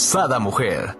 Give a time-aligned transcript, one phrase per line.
[0.00, 0.96] Sada Mujer.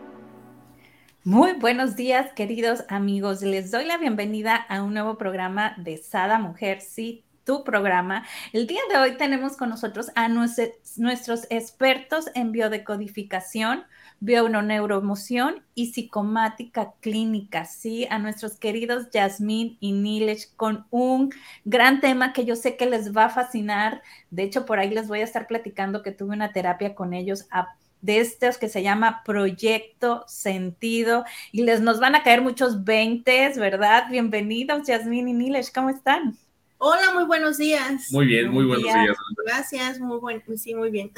[1.24, 3.40] Muy buenos días, queridos amigos.
[3.40, 8.26] Les doy la bienvenida a un nuevo programa de Sada Mujer, sí, tu programa.
[8.52, 13.84] El día de hoy tenemos con nosotros a nuestros expertos en biodecodificación,
[14.20, 21.32] bioneuroemoción y psicomática clínica, sí, a nuestros queridos Yasmín y Nilesh con un
[21.64, 24.02] gran tema que yo sé que les va a fascinar.
[24.30, 27.46] De hecho, por ahí les voy a estar platicando que tuve una terapia con ellos
[27.50, 32.84] a de estos que se llama Proyecto Sentido y les nos van a caer muchos
[32.84, 34.04] veintes, ¿verdad?
[34.10, 36.38] Bienvenidos, Yasmín y Nilesh, ¿cómo están?
[36.82, 38.10] Hola, muy buenos días.
[38.10, 39.16] Muy bien, muy buenos días.
[39.44, 41.12] Gracias, muy bueno, sí, muy bien.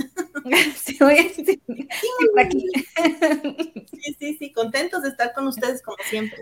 [0.74, 1.32] sí, muy bien.
[1.34, 1.46] Sí,
[3.92, 6.40] sí, sí, sí, contentos de estar con ustedes como siempre.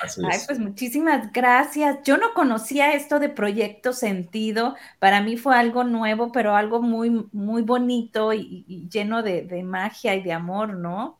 [0.00, 1.98] Ay, pues muchísimas gracias.
[2.04, 4.76] Yo no conocía esto de Proyecto Sentido.
[4.98, 10.22] Para mí fue algo nuevo, pero algo muy, muy bonito y, lleno de, magia y
[10.22, 11.18] de amor, ¿no?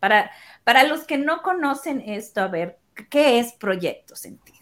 [0.00, 0.30] Para,
[0.64, 2.78] para los que no conocen esto, a ver,
[3.10, 4.58] ¿qué es Proyecto Sentido?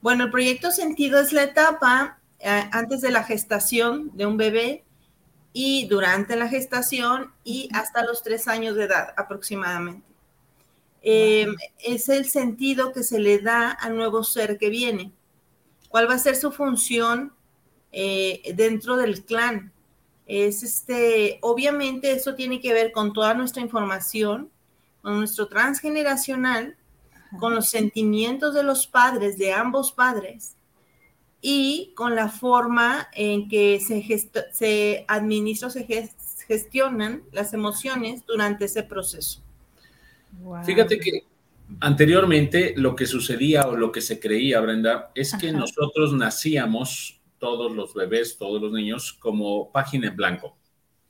[0.00, 4.84] Bueno, el Proyecto Sentido es la etapa eh, antes de la gestación de un bebé
[5.54, 10.13] y durante la gestación y hasta los tres años de edad aproximadamente.
[11.06, 11.46] Eh,
[11.80, 15.12] es el sentido que se le da al nuevo ser que viene.
[15.90, 17.34] ¿Cuál va a ser su función
[17.92, 19.70] eh, dentro del clan?
[20.26, 24.50] Es este, obviamente eso tiene que ver con toda nuestra información,
[25.02, 26.78] con nuestro transgeneracional,
[27.38, 30.56] con los sentimientos de los padres, de ambos padres,
[31.42, 34.02] y con la forma en que se,
[34.52, 36.10] se administra se
[36.48, 39.43] gestionan las emociones durante ese proceso.
[40.64, 41.24] Fíjate que
[41.80, 47.74] anteriormente lo que sucedía o lo que se creía, Brenda, es que nosotros nacíamos, todos
[47.74, 50.56] los bebés, todos los niños, como página en blanco.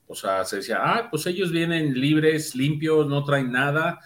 [0.06, 4.00] O sea, se decía, ah, pues ellos vienen libres, limpios, no traen nada.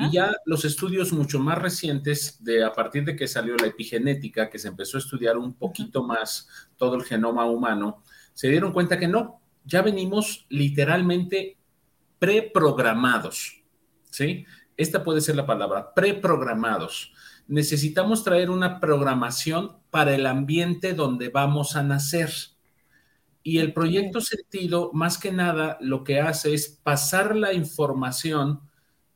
[0.00, 4.50] Y ya los estudios mucho más recientes, de a partir de que salió la epigenética,
[4.50, 8.02] que se empezó a estudiar un poquito más todo el genoma humano,
[8.32, 11.56] se dieron cuenta que no, ya venimos literalmente
[12.18, 13.62] preprogramados,
[14.10, 14.44] ¿sí?
[14.76, 17.12] Esta puede ser la palabra, preprogramados.
[17.46, 22.30] Necesitamos traer una programación para el ambiente donde vamos a nacer.
[23.42, 28.60] Y el proyecto sentido, más que nada, lo que hace es pasar la información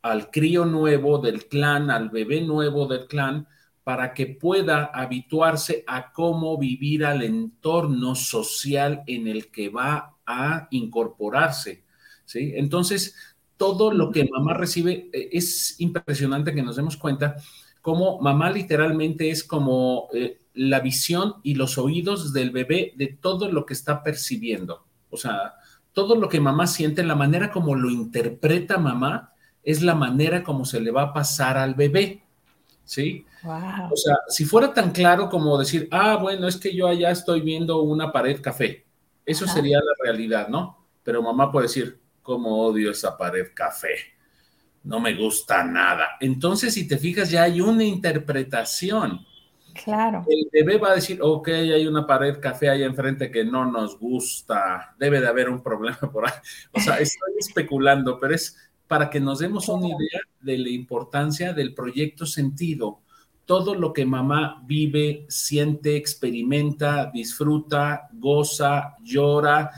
[0.03, 3.49] al crío nuevo del clan, al bebé nuevo del clan,
[3.83, 10.69] para que pueda habituarse a cómo vivir al entorno social en el que va a
[10.71, 11.85] incorporarse.
[12.27, 12.53] ¿sí?
[12.55, 13.15] Entonces,
[13.59, 17.37] todo lo que mamá recibe, eh, es impresionante que nos demos cuenta
[17.83, 23.51] cómo mamá literalmente es como eh, la visión y los oídos del bebé de todo
[23.51, 24.87] lo que está percibiendo.
[25.11, 25.55] O sea,
[25.93, 29.33] todo lo que mamá siente, la manera como lo interpreta mamá,
[29.63, 32.23] es la manera como se le va a pasar al bebé.
[32.85, 33.27] ¿Sí?
[33.45, 37.43] O sea, si fuera tan claro como decir, ah, bueno, es que yo allá estoy
[37.43, 38.87] viendo una pared café.
[39.27, 40.87] Eso sería la realidad, ¿no?
[41.03, 43.95] Pero mamá puede decir, cómo odio esa pared café.
[44.85, 46.19] No me gusta nada.
[46.21, 49.25] Entonces, si te fijas, ya hay una interpretación.
[49.73, 50.27] Claro.
[50.29, 53.99] El bebé va a decir, ok, hay una pared café ahí enfrente que no nos
[53.99, 54.95] gusta.
[54.99, 56.35] Debe de haber un problema por ahí.
[56.73, 61.55] O sea, estoy especulando, pero es para que nos demos una idea de la importancia
[61.55, 63.01] del proyecto sentido.
[63.47, 69.71] Todo lo que mamá vive, siente, experimenta, disfruta, goza, llora,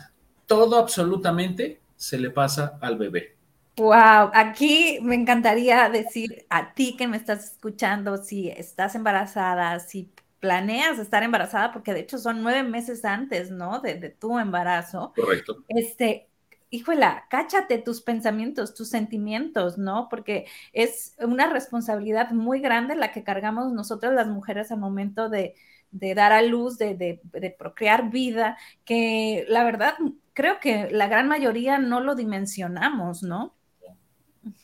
[0.47, 3.37] todo absolutamente se le pasa al bebé.
[3.77, 10.11] Wow, aquí me encantaría decir a ti que me estás escuchando, si estás embarazada, si
[10.41, 13.81] planeas estar embarazada, porque de hecho son nueve meses antes, ¿no?
[13.81, 15.12] De, tu embarazo.
[15.14, 15.62] Correcto.
[15.69, 16.31] Este,
[16.70, 20.08] híjola, cáchate tus pensamientos, tus sentimientos, ¿no?
[20.08, 25.55] Porque es una responsabilidad muy grande la que cargamos nosotras las mujeres al momento de,
[25.91, 28.56] de dar a luz, de, de, procrear vida,
[28.87, 29.94] que la verdad
[30.32, 33.55] creo que la gran mayoría no lo dimensionamos, ¿no?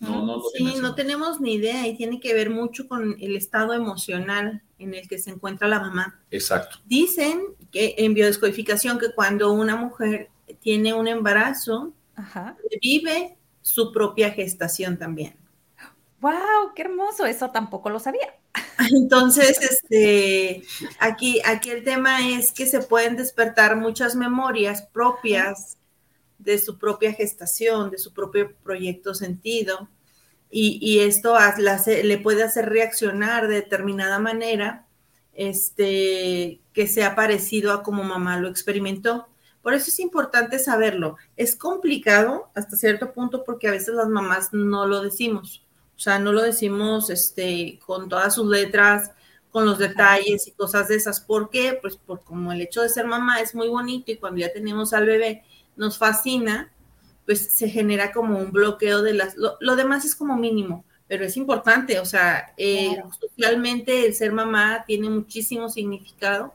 [0.00, 3.74] No, no sí, no tenemos ni idea y tiene que ver mucho con el estado
[3.74, 6.18] emocional en el que se encuentra la mamá.
[6.30, 6.78] Exacto.
[6.86, 10.30] Dicen que en biodescodificación que cuando una mujer
[10.60, 11.92] tiene un embarazo,
[12.80, 15.36] vive su propia gestación también.
[16.26, 16.74] ¡Wow!
[16.74, 17.24] ¡Qué hermoso!
[17.24, 18.34] Eso tampoco lo sabía.
[18.92, 20.64] Entonces, este,
[20.98, 25.78] aquí, aquí el tema es que se pueden despertar muchas memorias propias
[26.38, 29.88] de su propia gestación, de su propio proyecto sentido,
[30.50, 31.36] y, esto
[32.02, 34.88] le puede hacer reaccionar de determinada manera,
[35.32, 39.28] este, que sea parecido a como mamá lo experimentó.
[39.62, 41.18] Por eso es importante saberlo.
[41.36, 45.65] Es complicado hasta cierto punto porque a veces las mamás no lo decimos.
[45.96, 49.12] O sea, no lo decimos este, con todas sus letras,
[49.50, 51.20] con los detalles y cosas de esas.
[51.20, 51.78] ¿Por qué?
[51.80, 54.92] Pues por como el hecho de ser mamá es muy bonito y cuando ya tenemos
[54.92, 55.44] al bebé
[55.76, 56.70] nos fascina,
[57.24, 59.34] pues se genera como un bloqueo de las...
[59.36, 61.98] Lo, demás es como mínimo, pero es importante.
[62.00, 66.52] O sea, eh, socialmente el ser mamá tiene muchísimo significado.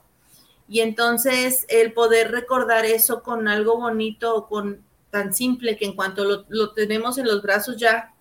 [0.68, 4.80] Y entonces el poder recordar eso con algo bonito o con
[5.10, 8.14] tan simple que en cuanto lo, lo tenemos en los brazos ya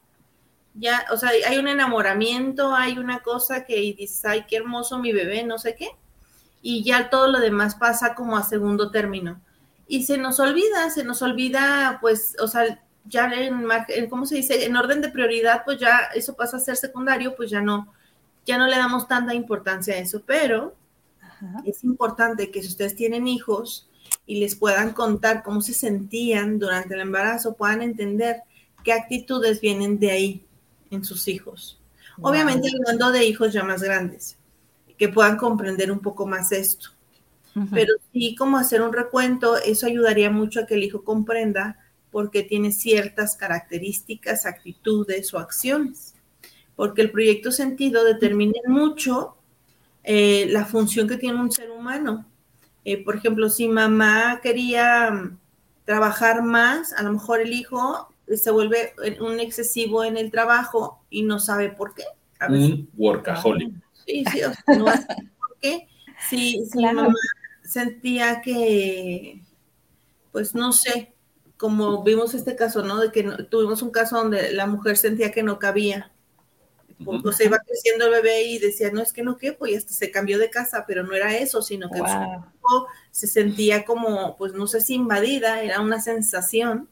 [0.74, 5.12] ya, o sea, hay un enamoramiento, hay una cosa que dices, ay, qué hermoso mi
[5.12, 5.90] bebé, no sé qué,
[6.62, 9.42] y ya todo lo demás pasa como a segundo término.
[9.88, 13.68] Y se nos olvida, se nos olvida, pues, o sea, ya en,
[14.10, 14.66] ¿cómo se dice?
[14.66, 17.94] En orden de prioridad, pues ya eso pasa a ser secundario, pues ya no,
[18.46, 20.76] ya no le damos tanta importancia a eso, pero
[21.66, 23.90] es importante que si ustedes tienen hijos
[24.28, 28.44] y les puedan contar cómo se sentían durante el embarazo, puedan entender
[28.84, 30.46] qué actitudes vienen de ahí,
[30.92, 31.80] en sus hijos.
[32.22, 34.38] Obviamente hablando de hijos ya más grandes,
[34.98, 36.90] que puedan comprender un poco más esto.
[37.74, 41.78] Pero sí, como hacer un recuento, eso ayudaría mucho a que el hijo comprenda
[42.10, 46.14] por qué tiene ciertas características, actitudes o acciones.
[46.76, 49.36] Porque el proyecto sentido determina mucho
[50.04, 52.26] eh, la función que tiene un ser humano.
[52.86, 55.38] Eh, por ejemplo, si mamá quería mm,
[55.86, 61.24] trabajar más, a lo mejor el hijo se vuelve un excesivo en el trabajo y
[61.24, 62.04] no sabe por qué.
[62.48, 63.74] un workaholic.
[64.06, 65.88] Sí, sí, o sea, no sabe por qué.
[66.30, 67.14] Sí, sí mamá
[67.64, 69.42] sentía que,
[70.32, 71.14] pues no sé,
[71.58, 73.00] como vimos este caso, ¿no?
[73.00, 76.12] De que tuvimos un caso donde la mujer sentía que no cabía.
[77.04, 79.92] Porque se iba creciendo el bebé y decía, no, es que no quepo, y hasta
[79.92, 82.00] se cambió de casa, pero no era eso, sino que
[83.10, 86.88] se sentía como, pues no sé si invadida, era una sensación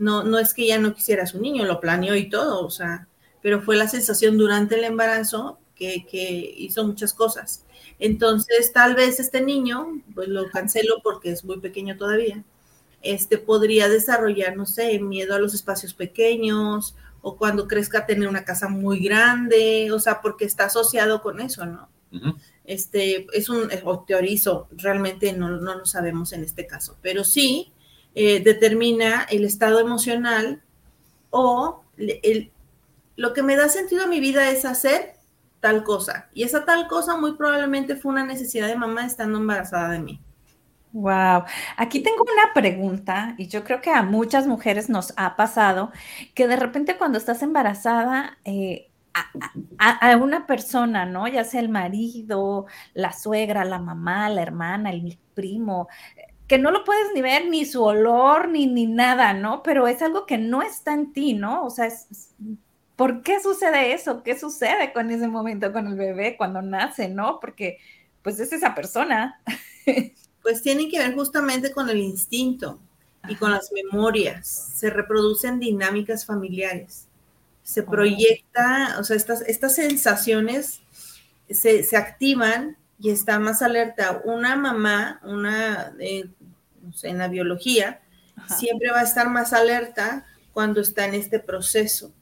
[0.00, 2.70] no, no es que ella no quisiera a su niño, lo planeó y todo, o
[2.70, 3.06] sea,
[3.42, 7.64] pero fue la sensación durante el embarazo que, hizo muchas cosas.
[7.98, 12.42] Entonces, tal vez este niño, pues lo cancelo porque es muy pequeño todavía,
[13.02, 18.44] este podría desarrollar, no sé, miedo a los espacios pequeños o cuando crezca tener una
[18.44, 21.88] casa muy grande, o sea, porque está asociado con eso, ¿no?
[22.64, 27.72] Este, es un, o teorizo, realmente no, no lo sabemos en este caso, pero sí,
[28.14, 30.62] eh, determina el estado emocional
[31.30, 31.84] o
[33.16, 35.14] lo que me da sentido a mi vida es hacer
[35.60, 36.28] tal cosa.
[36.32, 40.20] Y esa tal cosa muy probablemente fue una necesidad de mamá estando embarazada de mí.
[40.92, 41.44] Wow,
[41.76, 45.92] aquí tengo una pregunta y yo creo que a muchas mujeres nos ha pasado
[46.34, 48.90] que de repente cuando estás embarazada eh,
[49.78, 51.28] a, una persona, ¿no?
[51.28, 55.88] Ya sea el marido, la suegra, la mamá, la hermana, el primo,
[56.50, 59.62] que no lo puedes ni ver, ni su olor, ni, ni nada, ¿no?
[59.62, 61.64] Pero es algo que no está en ti, ¿no?
[61.64, 61.88] O sea,
[62.96, 64.24] ¿por qué sucede eso?
[64.24, 67.38] ¿Qué sucede con ese momento con el bebé cuando nace, ¿no?
[67.38, 67.78] Porque
[68.22, 69.40] pues es esa persona.
[70.42, 72.80] Pues tiene que ver justamente con el instinto
[73.28, 74.48] y con las memorias.
[74.74, 77.08] Se reproducen dinámicas familiares.
[77.62, 77.86] Se oh.
[77.86, 80.80] proyecta, o sea, estas, estas sensaciones
[81.50, 84.20] se, se activan y está más alerta.
[84.24, 86.28] Una mamá, una, eh,
[87.02, 88.00] en la biología,
[88.58, 92.12] siempre va a estar más alerta cuando está en este proceso,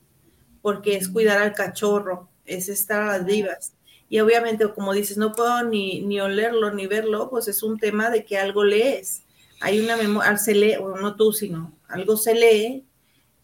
[0.62, 3.74] porque es cuidar al cachorro, es estar a las vivas.
[4.08, 8.10] Y obviamente, como dices, no puedo ni, ni olerlo ni verlo, pues es un tema
[8.10, 9.22] de que algo lees.
[9.60, 12.86] Hay una memoria, se lee, o no tú, sino algo se lee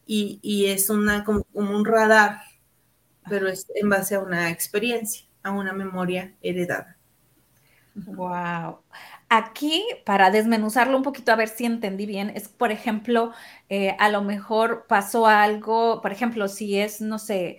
[0.07, 2.41] y, y es una, como, como un radar,
[3.29, 6.97] pero es en base a una experiencia, a una memoria heredada.
[7.95, 8.84] Wow.
[9.29, 13.33] Aquí, para desmenuzarlo un poquito, a ver si entendí bien, es, por ejemplo,
[13.69, 17.59] eh, a lo mejor pasó algo, por ejemplo, si es, no sé,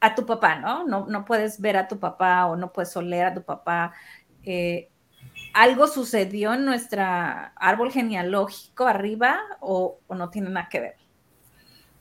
[0.00, 0.86] a, tu papá, ¿no?
[0.86, 1.06] ¿no?
[1.06, 3.92] No puedes ver a tu papá o no puedes oler a tu papá.
[4.44, 4.88] Eh,
[5.52, 10.94] ¿Algo sucedió en nuestra árbol genealógico arriba o, no tiene nada que ver?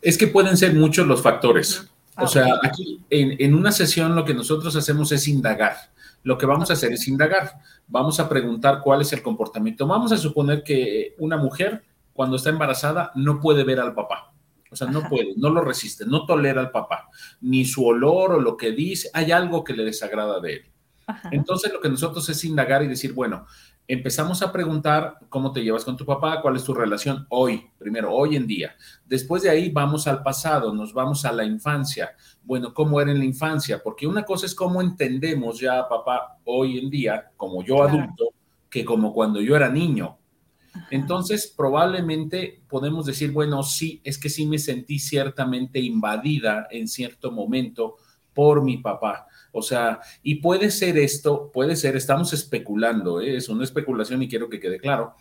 [0.01, 1.89] Es que pueden ser muchos los factores.
[2.17, 5.92] O sea, aquí en, en una sesión lo que nosotros hacemos es indagar
[6.23, 7.59] lo que vamos a hacer es indagar.
[7.87, 9.85] Vamos a preguntar cuál es el comportamiento.
[9.85, 14.33] Vamos a suponer que una mujer cuando está embarazada no puede ver al papá.
[14.71, 17.07] O sea, no puede, no lo resiste, no tolera al papá,
[17.41, 20.65] ni su olor o lo que dice, hay algo que le desagrada de él.
[21.31, 23.45] Entonces lo que nosotros es indagar y decir, bueno,
[23.87, 28.13] empezamos a preguntar cómo te llevas con tu papá, cuál es tu relación hoy, primero,
[28.13, 28.75] hoy en día.
[29.05, 32.15] Después de ahí vamos al pasado, nos vamos a la infancia.
[32.43, 33.81] Bueno, ¿cómo era en la infancia?
[33.83, 38.29] Porque una cosa es cómo entendemos ya a papá hoy en día, como yo adulto,
[38.69, 40.17] que como cuando yo era niño.
[40.89, 47.31] Entonces, probablemente podemos decir, bueno, sí, es que sí me sentí ciertamente invadida en cierto
[47.31, 47.97] momento
[48.33, 49.27] por mi papá.
[49.55, 53.37] O sea, y puede ser esto, puede ser, estamos especulando, ¿eh?
[53.37, 55.15] es una especulación y quiero que quede claro,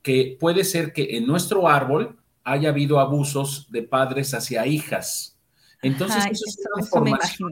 [0.00, 5.38] que puede ser que en nuestro árbol haya habido abusos de padres hacia hijas.
[5.82, 7.50] Entonces, eso, es una información,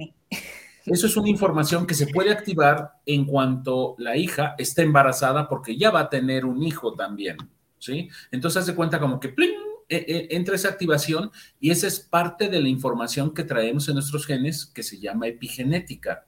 [0.87, 5.77] eso es una información que se puede activar en cuanto la hija esté embarazada porque
[5.77, 7.37] ya va a tener un hijo también,
[7.79, 8.09] ¿sí?
[8.31, 9.53] Entonces, hace cuenta como que ¡pling!
[9.93, 11.31] E, e, entra esa activación
[11.61, 15.27] y esa es parte de la información que traemos en nuestros genes que se llama
[15.27, 16.25] epigenética.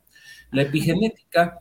[0.51, 1.61] La epigenética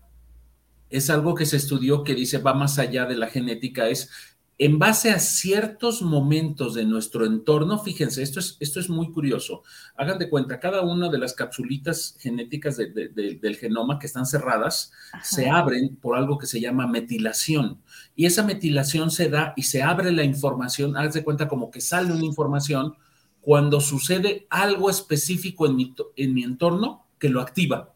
[0.89, 4.11] es algo que se estudió que dice va más allá de la genética, es
[4.59, 9.63] en base a ciertos momentos de nuestro entorno, fíjense, esto es, esto es muy curioso.
[9.95, 14.91] Hagan de cuenta, cada una de las capsulitas genéticas del genoma que están cerradas
[15.23, 17.81] se abren por algo que se llama metilación.
[18.15, 21.81] Y esa metilación se da y se abre la información, hagan de cuenta como que
[21.81, 22.95] sale una información
[23.41, 27.92] cuando sucede algo específico en mi, en mi entorno que lo activa.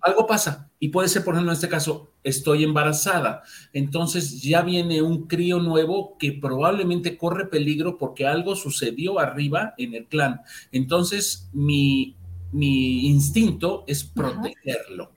[0.00, 3.42] Algo pasa y puede ser, por ejemplo, en este caso, estoy embarazada.
[3.72, 9.94] Entonces ya viene un crío nuevo que probablemente corre peligro porque algo sucedió arriba en
[9.94, 10.40] el clan.
[10.72, 12.16] Entonces mi,
[12.52, 15.12] mi instinto es protegerlo.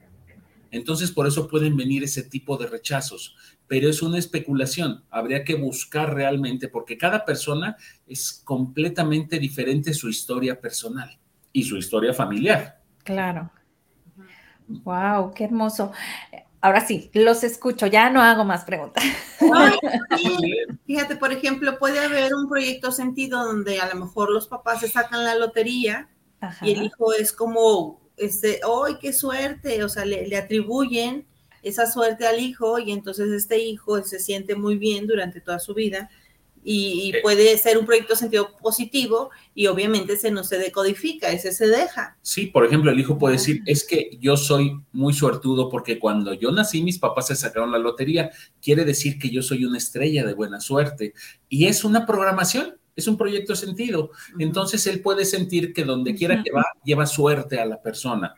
[0.71, 3.35] Entonces por eso pueden venir ese tipo de rechazos.
[3.67, 5.03] Pero es una especulación.
[5.09, 11.17] Habría que buscar realmente porque cada persona es completamente diferente su historia personal
[11.53, 12.81] y su historia familiar.
[13.03, 13.49] Claro.
[14.67, 15.91] Wow, qué hermoso.
[16.61, 19.03] Ahora sí, los escucho, ya no hago más preguntas.
[20.87, 24.87] fíjate, por ejemplo, puede haber un proyecto sentido donde a lo mejor los papás se
[24.87, 26.09] sacan la lotería
[26.61, 29.83] y el hijo es como, este, ¡ay, qué suerte!
[29.83, 31.25] O sea, le, le atribuyen
[31.63, 35.73] esa suerte al hijo y entonces este hijo se siente muy bien durante toda su
[35.73, 36.09] vida
[36.63, 37.19] y, eh.
[37.21, 42.17] puede ser un proyecto sentido positivo y obviamente se no se decodifica, ese se deja.
[42.21, 46.33] Sí, por ejemplo, el hijo puede decir, es que yo soy muy suertudo porque cuando
[46.33, 50.25] yo nací mis papás se sacaron la lotería, quiere decir que yo soy una estrella
[50.25, 51.13] de buena suerte
[51.49, 52.77] y es una programación.
[52.95, 54.11] Es un proyecto sentido.
[54.37, 58.35] Entonces él puede sentir que donde quiera que va, lleva suerte a la persona.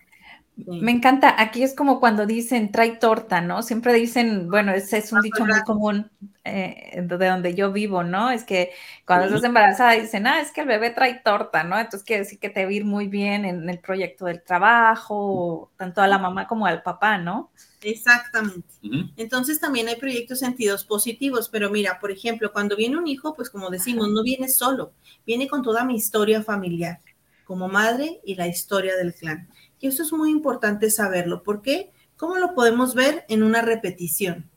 [0.57, 3.61] Me encanta, aquí es como cuando dicen trae torta, ¿no?
[3.61, 6.09] Siempre dicen, bueno, ese es un dicho muy común
[6.45, 8.31] eh, de donde yo vivo, ¿no?
[8.31, 8.71] Es que
[9.05, 11.77] cuando estás embarazada dicen, ah, es que el bebé trae torta, ¿no?
[11.77, 15.71] Entonces quiere decir que te va a ir muy bien en el proyecto del trabajo,
[15.75, 17.51] tanto a la mamá como al papá, ¿no?
[17.81, 18.69] Exactamente.
[19.17, 23.49] Entonces también hay proyectos sentidos positivos, pero mira, por ejemplo, cuando viene un hijo, pues
[23.49, 24.93] como decimos, no viene solo,
[25.25, 26.99] viene con toda mi historia familiar
[27.45, 29.47] como madre y la historia del clan.
[29.79, 31.43] Y eso es muy importante saberlo.
[31.43, 31.91] ¿Por qué?
[32.17, 34.49] ¿Cómo lo podemos ver en una repetición?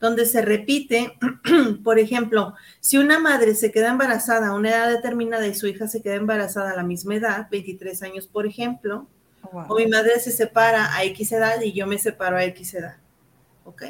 [0.00, 1.16] Donde se repite,
[1.84, 5.86] por ejemplo, si una madre se queda embarazada a una edad determinada y su hija
[5.86, 9.06] se queda embarazada a la misma edad, 23 años, por ejemplo,
[9.52, 12.96] o mi madre se separa a X edad y yo me separo a X edad.
[13.64, 13.82] ¿Ok?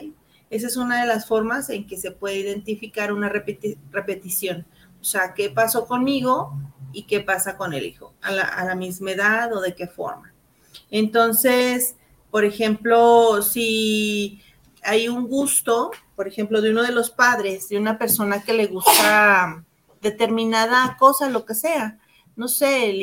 [0.51, 4.67] Esa es una de las formas en que se puede identificar una repetición.
[5.01, 6.57] O sea, ¿qué pasó conmigo
[6.93, 8.15] y qué pasa con el hijo?
[8.23, 10.33] ¿A la, a la misma edad o de qué forma?
[10.91, 11.97] Entonces,
[12.31, 14.43] por ejemplo, si
[14.83, 18.67] hay un gusto, por ejemplo, de uno de los padres, de una persona que le
[18.67, 19.65] gusta
[20.01, 21.99] determinada cosa, lo que sea,
[22.37, 22.95] no sé,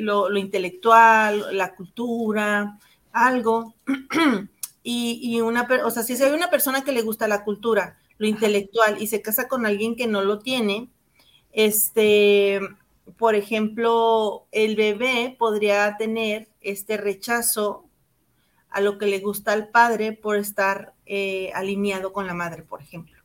[0.00, 2.78] lo, intelectual, la cultura,
[3.12, 3.74] algo,
[4.82, 8.26] y, y, una, o sea, si hay una persona que le gusta la cultura, lo
[8.26, 10.90] intelectual, y se casa con alguien que no lo tiene,
[11.52, 12.60] este,
[13.16, 17.84] por ejemplo, el bebé podría tener este rechazo
[18.70, 22.80] a lo que le gusta al padre por estar eh, alineado con la madre, por
[22.80, 23.22] ejemplo.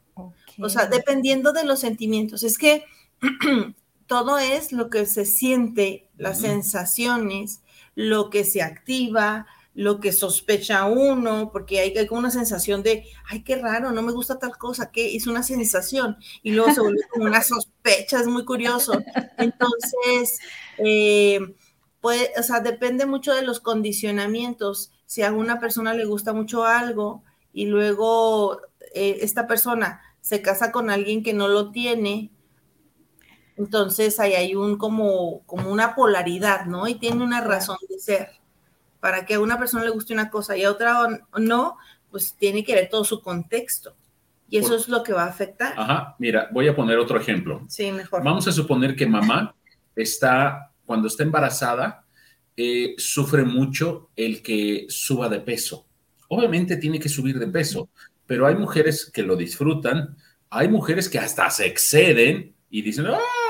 [0.59, 2.43] O sea, dependiendo de los sentimientos.
[2.43, 2.83] Es que
[4.07, 7.61] todo es lo que se siente, las sensaciones,
[7.95, 13.43] lo que se activa, lo que sospecha uno, porque hay, hay una sensación de, ay,
[13.43, 17.01] qué raro, no me gusta tal cosa, que es una sensación, y luego se vuelve
[17.11, 18.93] como una sospecha, es muy curioso.
[19.37, 20.39] Entonces,
[20.79, 21.39] eh,
[22.01, 24.91] puede, o sea, depende mucho de los condicionamientos.
[25.05, 28.59] Si a una persona le gusta mucho algo y luego
[28.95, 32.31] eh, esta persona se casa con alguien que no lo tiene,
[33.57, 36.87] Entonces ahí hay un como, como una polaridad, ¿no?
[36.87, 38.29] Y tiene una razón de ser.
[38.99, 41.77] Para que a una persona le guste una cosa y a otra no,
[42.09, 43.95] pues tiene que ver todo su contexto.
[44.49, 45.73] Y eso es lo que va a afectar.
[45.77, 47.65] Ajá, mira, voy a poner otro ejemplo.
[47.67, 48.23] Sí, mejor.
[48.23, 49.53] Vamos a suponer que mamá
[49.95, 52.05] está, cuando está embarazada,
[52.55, 55.85] eh, sufre mucho el que suba de peso.
[56.29, 57.89] Obviamente tiene que subir de peso,
[58.25, 60.17] pero hay mujeres que lo disfrutan,
[60.49, 63.05] hay mujeres que hasta se exceden y dicen,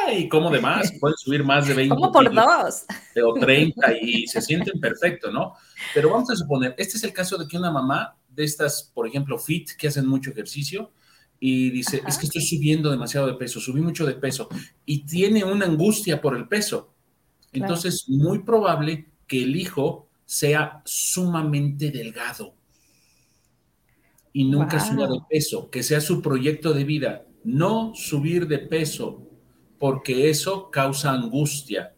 [0.08, 0.30] ¡ay!
[0.30, 0.92] ¿Cómo de más?
[1.00, 1.96] Pueden subir más de 20.
[1.96, 2.86] ¿Cómo por dos?
[3.24, 5.54] O 30 y se sienten perfecto, ¿no?
[5.94, 9.08] Pero vamos a suponer, este es el caso de que una mamá de estas, por
[9.08, 10.92] ejemplo, fit, que hacen mucho ejercicio,
[11.40, 14.50] y dice, es que estoy subiendo demasiado de peso, subí mucho de peso,
[14.86, 16.94] y tiene una angustia por el peso.
[17.52, 22.54] Entonces, muy probable que el hijo sea sumamente delgado
[24.34, 29.27] y nunca suba de peso, que sea su proyecto de vida, no subir de peso,
[29.80, 31.94] porque eso causa angustia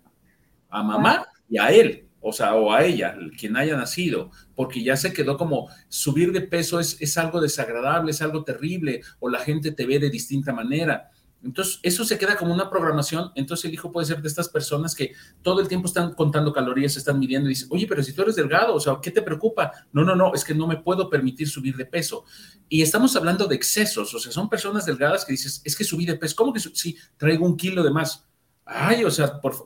[0.70, 4.98] a mamá y a él o sea, o a ella, quien haya nacido, porque ya
[4.98, 9.40] se quedó como subir de peso es, es algo desagradable, es algo terrible, o la
[9.40, 11.10] gente te ve de distinta manera.
[11.44, 13.32] Entonces, eso se queda como una programación.
[13.36, 16.98] Entonces, el hijo puede ser de estas personas que todo el tiempo están contando calorías,
[16.98, 19.72] están midiendo y dicen, oye, pero si tú eres delgado, o sea, ¿qué te preocupa?
[19.94, 22.26] No, no, no, es que no me puedo permitir subir de peso.
[22.68, 26.06] Y estamos hablando de excesos, o sea, son personas delgadas que dices, es que subí
[26.06, 28.26] de peso, ¿cómo que sí, traigo un kilo de más?
[28.66, 29.64] Ay, o sea, por,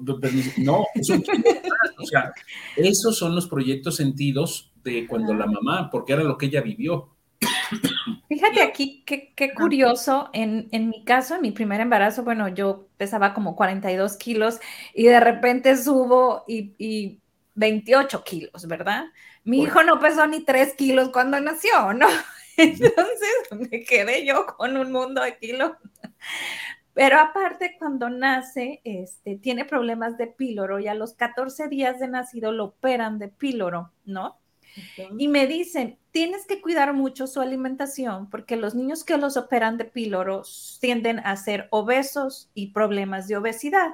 [0.58, 2.34] no, es un kilo de más o sea,
[2.76, 7.16] esos son los proyectos sentidos de cuando la mamá, porque era lo que ella vivió.
[8.34, 13.56] Fíjate aquí, qué, curioso, en, mi caso, en mi primer embarazo, bueno, yo pesaba como
[13.56, 14.60] 42 kilos
[14.94, 17.20] y de repente subo y,
[17.56, 19.06] 28 kilos, ¿verdad?
[19.44, 22.08] Mi hijo no pesó ni 3 kilos cuando nació, ¿no?
[22.58, 25.74] Entonces me quedé yo con un mundo de kilos.
[26.96, 32.08] Pero aparte, cuando nace, este, tiene problemas de píloro y a los 14 días de
[32.08, 34.40] nacido lo operan de píloro, ¿no?
[35.18, 39.78] Y me dicen, tienes que cuidar mucho su alimentación porque los niños que los operan
[39.78, 40.44] de píloro
[40.80, 43.92] tienden a ser obesos y problemas de obesidad.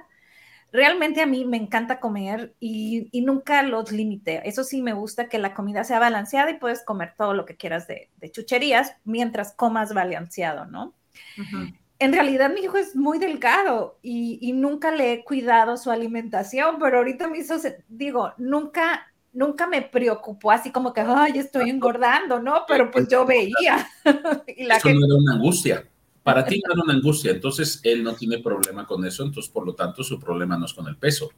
[0.72, 4.42] Realmente a mí me encanta comer y, nunca los limité.
[4.48, 7.58] Eso sí, me gusta que la comida sea balanceada y puedes comer todo lo que
[7.58, 10.94] quieras de, chucherías mientras comas balanceado, ¿no?
[12.00, 17.00] en realidad mi hijo es muy delgado y, nunca le he cuidado su alimentación, pero
[17.00, 17.56] ahorita me hizo,
[17.89, 22.63] digo, nunca, nunca me preocupó así como que, ay, estoy engordando, ¿no?
[22.68, 23.88] Pero pues yo veía.
[24.58, 25.88] y la eso no era una angustia.
[26.24, 29.65] Para ti no era una angustia, entonces él no tiene problema con eso, entonces por
[29.65, 31.30] lo tanto su problema no es con el peso.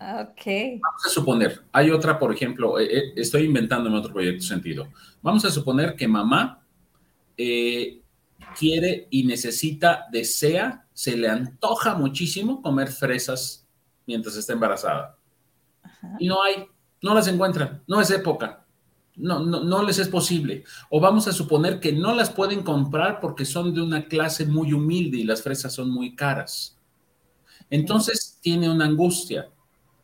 [0.00, 0.44] Ok.
[0.80, 4.88] Vamos a suponer, hay otra, por ejemplo, eh, eh, estoy inventándome otro proyecto sentido.
[5.22, 6.64] Vamos a suponer que mamá
[7.36, 8.00] eh,
[8.58, 13.66] quiere y necesita, desea, se le antoja muchísimo comer fresas
[14.06, 15.19] mientras está embarazada.
[16.18, 16.66] Y no hay,
[17.02, 18.64] no las encuentran, no es época,
[19.16, 20.64] no, no, no les es posible.
[20.88, 24.72] O vamos a suponer que no las pueden comprar porque son de una clase muy
[24.72, 26.78] humilde y las fresas son muy caras.
[27.68, 29.48] Entonces tiene una angustia.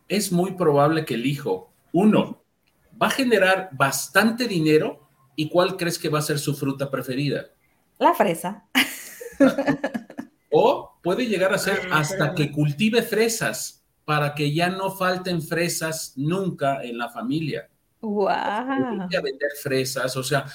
[0.09, 2.43] Es muy probable que el hijo, uno,
[3.01, 7.47] va a generar bastante dinero y cuál crees que va a ser su fruta preferida.
[7.99, 8.67] La fresa.
[10.59, 16.15] O puede llegar a ser hasta que cultive fresas para que ya no falten fresas
[16.17, 17.69] nunca en la familia.
[18.01, 18.29] Wow.
[18.29, 20.47] a vender fresas, o sea,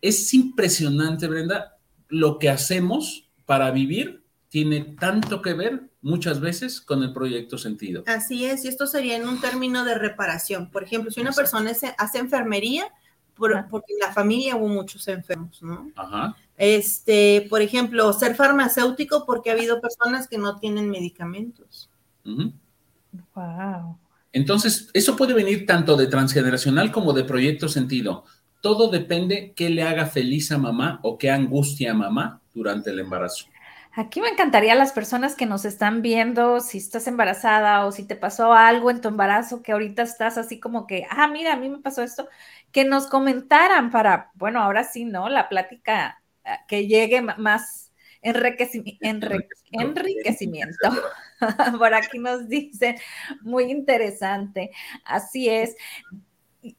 [0.00, 7.02] es impresionante, Brenda, lo que hacemos para vivir tiene tanto que ver muchas veces con
[7.02, 8.04] el proyecto sentido.
[8.06, 10.70] Así es, y esto sería en un término de reparación.
[10.70, 12.92] Por ejemplo, si una persona hace enfermería,
[13.70, 15.90] porque en la familia hubo muchos enfermos, ¿no?
[15.96, 16.36] Ajá.
[16.56, 21.89] Este, por ejemplo, ser farmacéutico porque ha habido personas que no tienen medicamentos.
[23.34, 23.98] Wow.
[24.32, 28.24] Entonces, eso puede venir tanto de transgeneracional como de proyecto sentido.
[28.60, 33.00] Todo depende qué le haga feliz a mamá o qué angustia a mamá durante el
[33.00, 33.46] embarazo.
[33.92, 38.14] Aquí me encantaría las personas que nos están viendo, si estás embarazada o si te
[38.14, 41.68] pasó algo en tu embarazo, que ahorita estás así como que, ah, mira, a mí
[41.68, 42.28] me pasó esto,
[42.70, 45.28] que nos comentaran para, bueno, ahora sí, ¿no?
[45.28, 47.89] La plática ah, que llegue más
[48.22, 49.28] enriquecimiento.
[49.72, 50.88] enriquecimiento.
[51.78, 52.96] Por aquí nos dicen,
[53.42, 54.70] muy interesante.
[55.04, 55.76] Así es.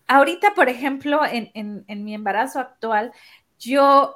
[0.07, 3.11] Ahorita, por ejemplo, en, mi embarazo actual,
[3.57, 4.15] yo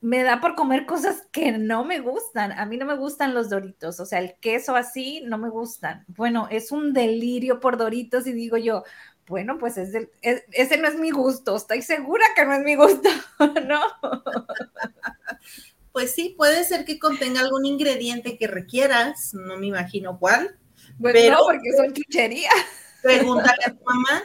[0.00, 2.52] me da por comer cosas que no me gustan.
[2.52, 6.04] A mí no me gustan los doritos, o sea, el queso así no me gustan.
[6.08, 8.84] Bueno, es un delirio por doritos y digo yo,
[9.26, 13.08] bueno, pues es ese no es mi gusto, estoy segura que no es mi gusto,
[13.66, 13.80] ¿no?
[15.92, 20.56] pues sí, puede ser que contenga algún ingrediente que requieras, no me imagino cuál.
[21.00, 22.54] Pues pero no, porque son chucherías.
[23.02, 24.22] Pregúntale a tu mamá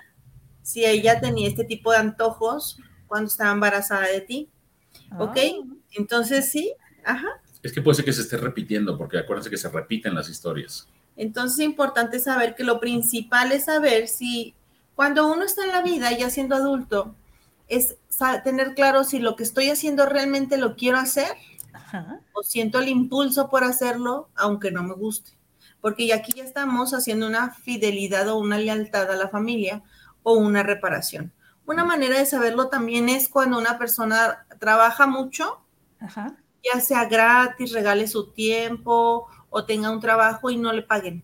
[0.61, 4.49] si ella tenía este tipo de antojos cuando estaba embarazada de ti.
[5.17, 5.37] ¿Ok?
[5.37, 5.75] Ah.
[5.91, 6.73] Entonces sí,
[7.03, 7.27] ajá.
[7.61, 10.87] Es que puede ser que se esté repitiendo, porque acuérdense que se repiten las historias.
[11.15, 14.55] Entonces es importante saber que lo principal es saber si
[14.95, 17.15] cuando uno está en la vida, ya siendo adulto,
[17.67, 17.95] es
[18.43, 21.27] tener claro si lo que estoy haciendo realmente lo quiero hacer
[22.33, 25.37] o siento el impulso por hacerlo, aunque no me guste.
[25.81, 29.83] Porque aquí ya estamos haciendo una fidelidad o una lealtad a la familia
[30.23, 31.33] o una reparación.
[31.65, 35.61] Una manera de saberlo también es cuando una persona trabaja mucho,
[36.63, 41.23] ya sea gratis, regale su tiempo o tenga un trabajo y no le paguen.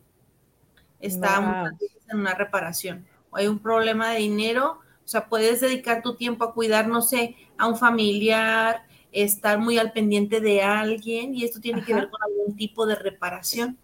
[0.99, 1.71] Está
[2.09, 3.05] en una reparación.
[3.31, 7.01] O hay un problema de dinero, o sea, puedes dedicar tu tiempo a cuidar, no
[7.01, 12.09] sé, a un familiar, estar muy al pendiente de alguien y esto tiene que ver
[12.09, 13.77] con algún tipo de reparación.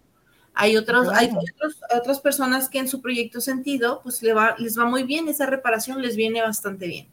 [0.53, 1.29] Hay, otros, hay
[1.97, 5.45] otras personas que en su proyecto sentido, pues les va, les va muy bien, esa
[5.45, 7.09] reparación les viene bastante bien.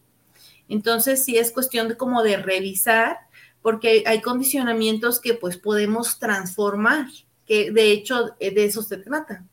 [0.68, 3.18] Entonces, sí es cuestión de como de revisar,
[3.60, 7.06] porque hay condicionamientos que pues podemos transformar,
[7.44, 9.44] que de hecho eh, de eso se trata.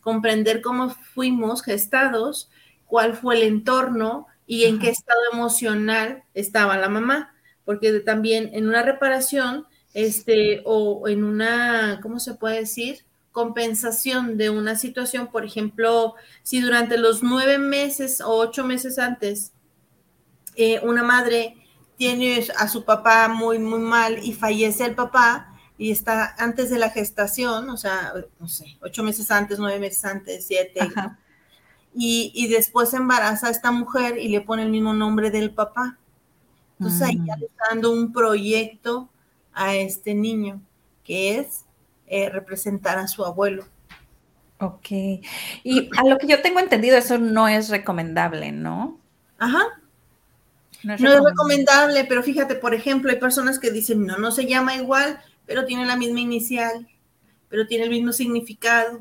[0.00, 2.50] Comprender cómo fuimos gestados,
[2.86, 7.33] cuál fue el entorno y en qué estado emocional estaba la mamá,
[7.64, 13.04] porque también en una reparación, este, o en una, ¿cómo se puede decir?
[13.34, 19.50] compensación de una situación, por ejemplo, si durante los nueve meses o ocho meses antes
[20.54, 21.56] eh, una madre
[21.96, 26.78] tiene a su papá muy, muy mal y fallece el papá y está antes de
[26.78, 30.78] la gestación, o sea, no sé, ocho meses antes, nueve meses antes, siete,
[31.92, 35.98] y, y, después embaraza a esta mujer y le pone el mismo nombre del papá.
[36.84, 39.08] Entonces ahí ya le está dando un proyecto
[39.54, 40.60] a este niño,
[41.02, 41.64] que es
[42.06, 43.64] eh, representar a su abuelo.
[44.58, 44.90] Ok.
[45.62, 49.00] Y a lo que yo tengo entendido, eso no es recomendable, ¿no?
[49.38, 49.80] Ajá.
[50.82, 52.04] No es, recomendable.
[52.04, 55.86] pero fíjate, por ejemplo, hay personas que dicen, no, no se llama igual, pero tiene
[55.86, 56.86] la misma inicial,
[57.48, 59.00] pero tiene el mismo significado.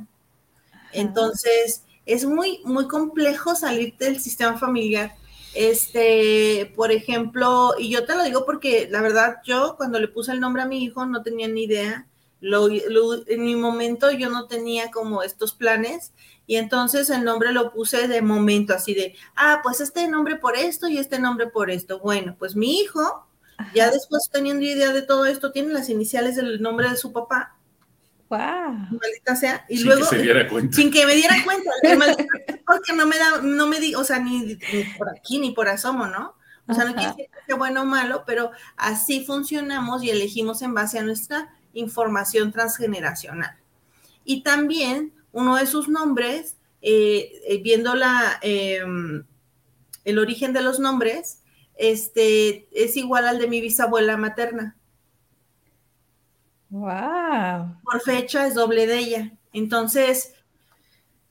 [0.93, 5.15] Entonces, es muy, muy complejo salir del sistema familiar.
[5.55, 10.31] Este, por ejemplo, y yo te lo digo porque la verdad, yo cuando le puse
[10.31, 12.07] el nombre a mi hijo no tenía ni idea
[12.43, 16.11] lo, en mi momento yo no tenía como estos planes
[16.45, 20.57] y entonces el nombre lo puse de momento, así de, ah, pues este nombre por
[20.57, 21.99] esto y este nombre por esto.
[21.99, 23.25] Bueno, pues mi hijo,
[23.73, 27.55] ya después teniendo idea de todo esto, tiene las iniciales del nombre de su papá.
[28.29, 28.39] Wow.
[28.99, 29.65] Maldita sea.
[29.69, 30.75] Y sin luego, que se diera cuenta.
[30.75, 31.71] Sin que me diera cuenta.
[32.65, 34.57] porque no me da, no me di, o sea, ni,
[34.97, 36.35] por aquí ni por asomo, ¿no?
[36.67, 40.61] O sea, no quiere decir que sea bueno o malo, pero así funcionamos y elegimos
[40.61, 43.57] en base a nuestra información transgeneracional.
[44.23, 49.25] Y también uno de sus nombres, eh, eh, viendo la, em,
[50.05, 51.39] el origen de los nombres,
[51.75, 54.77] este, es igual al de mi bisabuela materna.
[56.73, 57.77] Wow.
[57.83, 59.31] Por fecha es doble de ella.
[59.53, 60.33] Entonces,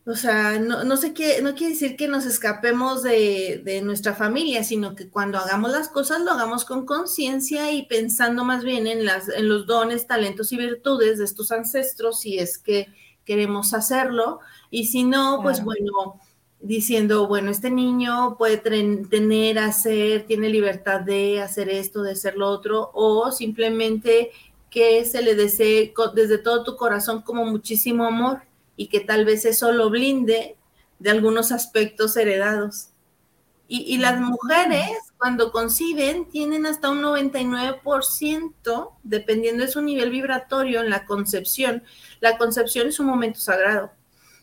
[0.06, 4.94] o sea, no, sé qué, no quiere decir que nos escapemos de, nuestra familia, sino
[4.94, 9.28] que cuando hagamos las cosas lo hagamos con conciencia y pensando más bien en, las,
[9.28, 12.86] en los dones, talentos y virtudes de estos ancestros, si es que
[13.24, 14.38] queremos hacerlo.
[14.70, 16.20] Y si no, pues bueno,
[16.60, 22.48] diciendo, bueno, este niño puede tener, hacer, tiene libertad de hacer esto, de hacer lo
[22.48, 24.30] otro, o simplemente
[24.72, 28.42] que se le desee desde todo tu corazón como muchísimo amor
[28.74, 30.56] y que tal vez eso lo blinde
[30.98, 32.88] de algunos aspectos heredados.
[33.74, 40.90] Y, las mujeres, cuando conciben, tienen hasta un 99%, dependiendo de su nivel vibratorio en
[40.90, 41.82] la concepción.
[42.20, 43.90] La concepción es un momento sagrado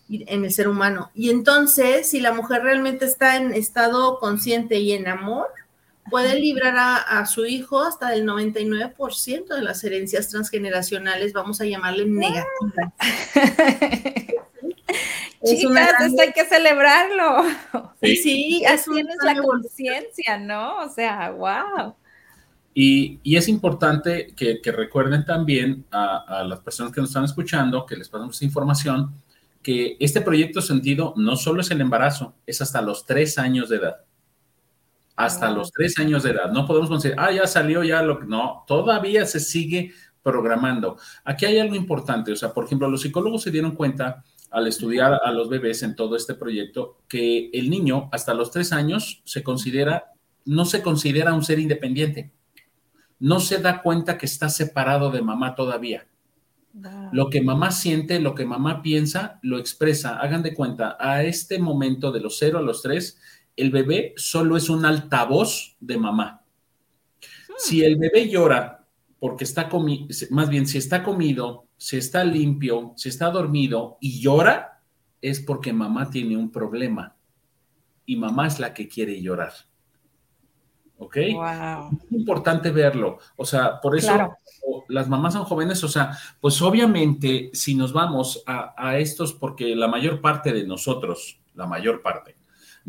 [0.10, 1.12] en el ser humano.
[1.14, 5.50] Y entonces, si la mujer realmente está en estado consciente y en amor,
[6.10, 11.66] puede librar a, a su hijo hasta del 99% de las herencias transgeneracionales, vamos a
[11.66, 12.94] llamarle negativas.
[15.46, 17.44] Chicas, esto hay que celebrarlo.
[18.02, 20.80] Sí, sí así tienes la conciencia, ¿no?
[20.80, 21.96] O sea, wow.
[22.74, 27.26] Y, y es importante que, que recuerden también a, a, las personas que nos están
[27.26, 29.14] escuchando, que les pasamos información,
[29.64, 33.78] que este proyecto sentido no solo es el embarazo, es hasta los tres años de
[33.78, 33.98] edad.
[35.20, 36.50] Hasta los tres años de edad.
[36.52, 39.92] No podemos decir, ah, ya salió, ya lo No, todavía se sigue
[40.24, 40.98] programando.
[41.26, 45.20] Aquí hay algo importante, o sea, por ejemplo, los psicólogos se dieron cuenta al estudiar
[45.24, 49.44] a los bebés en todo este proyecto que el niño hasta los tres años se
[49.44, 50.14] considera,
[50.46, 52.32] no se considera un ser independiente.
[53.20, 56.08] no se da cuenta que está separado de mamá todavía.
[57.12, 60.20] Lo que mamá siente, lo que mamá piensa, lo expresa.
[60.20, 63.20] Hagan de cuenta, a este momento de los 0 a los 3,
[63.60, 66.44] el bebé solo es un altavoz de mamá.
[67.58, 68.86] Si el bebé llora
[69.20, 74.22] porque está comido, más bien si está comido, si está limpio, si está dormido y
[74.22, 74.82] llora,
[75.22, 77.18] es porque mamá tiene un problema
[78.06, 79.52] y mamá es la que quiere llorar.
[80.98, 81.18] ¿Ok?
[81.34, 82.00] Wow.
[82.06, 83.20] Es importante verlo.
[83.36, 84.36] O sea, por eso
[84.88, 89.76] las mamás son jóvenes, o sea, pues obviamente si nos vamos a, a estos, porque
[89.76, 92.39] la mayor parte de nosotros, la mayor parte,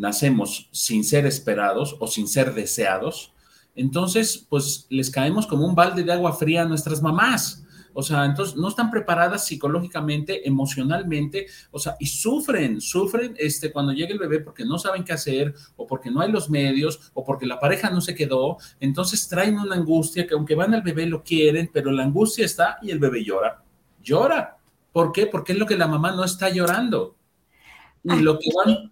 [0.01, 3.33] nacemos sin ser esperados o sin ser deseados,
[3.75, 7.65] entonces, pues les caemos como un balde de agua fría a nuestras mamás.
[7.93, 13.93] O sea, entonces no están preparadas psicológicamente, emocionalmente, o sea, y sufren, sufren este, cuando
[13.93, 17.25] llega el bebé porque no saben qué hacer, o porque no hay los medios, o
[17.25, 18.59] porque la pareja no se quedó.
[18.79, 22.79] Entonces traen una angustia que aunque van al bebé lo quieren, pero la angustia está
[22.83, 23.63] y el bebé llora.
[24.03, 24.59] Llora.
[24.93, 25.27] ¿Por qué?
[25.27, 27.17] Porque es lo que la mamá no está llorando.
[28.05, 28.90] Y lo que van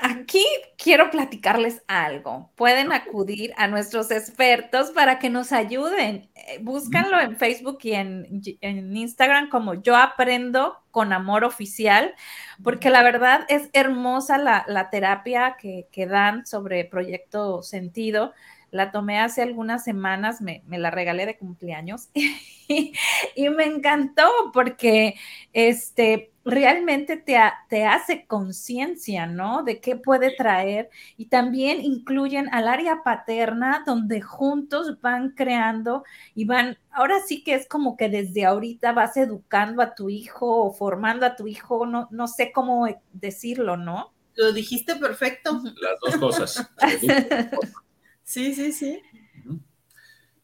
[0.00, 0.44] Aquí
[0.78, 2.52] quiero platicarles algo.
[2.54, 6.30] Pueden acudir a nuestros expertos para que nos ayuden.
[6.36, 12.14] Eh, búscanlo en Facebook y en, Instagram como Yo Aprendo con Amor Oficial,
[12.62, 18.34] porque la verdad es hermosa la, terapia que, que, dan sobre Proyecto Sentido.
[18.70, 22.08] La tomé hace algunas semanas, me, me la regalé de cumpleaños
[22.68, 25.16] y me encantó porque
[25.52, 27.36] este realmente te,
[27.68, 29.64] te hace conciencia, ¿no?
[29.64, 36.04] De qué puede traer y también incluyen al área paterna donde juntos van creando
[36.36, 40.66] y van, ahora sí que es como que desde ahorita vas educando a tu hijo
[40.66, 44.14] o formando a tu hijo, no, no sé cómo decirlo, ¿no?
[44.36, 45.60] Lo dijiste perfecto.
[45.64, 46.70] Las dos cosas.
[48.22, 49.02] sí, sí, sí.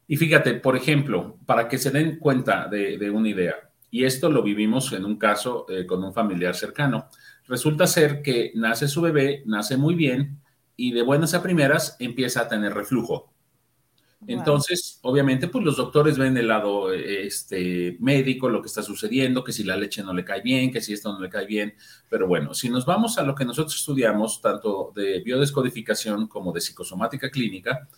[0.08, 3.54] Y fíjate, por ejemplo, para que se den cuenta de, de una idea,
[3.92, 7.08] y esto lo vivimos en un caso eh, con un familiar cercano.
[7.46, 10.40] Resulta ser que nace su bebé, nace muy bien
[10.74, 13.30] y de buenas a primeras empieza a tener reflujo.
[14.26, 19.52] Entonces, obviamente, pues los doctores ven el lado este, médico, lo que está sucediendo, que
[19.52, 21.74] si la leche no le cae bien, que si esto no le cae bien.
[22.08, 26.60] Pero bueno, si nos vamos a lo que nosotros estudiamos, tanto de biodescodificación como de
[26.60, 27.88] psicosomática clínica,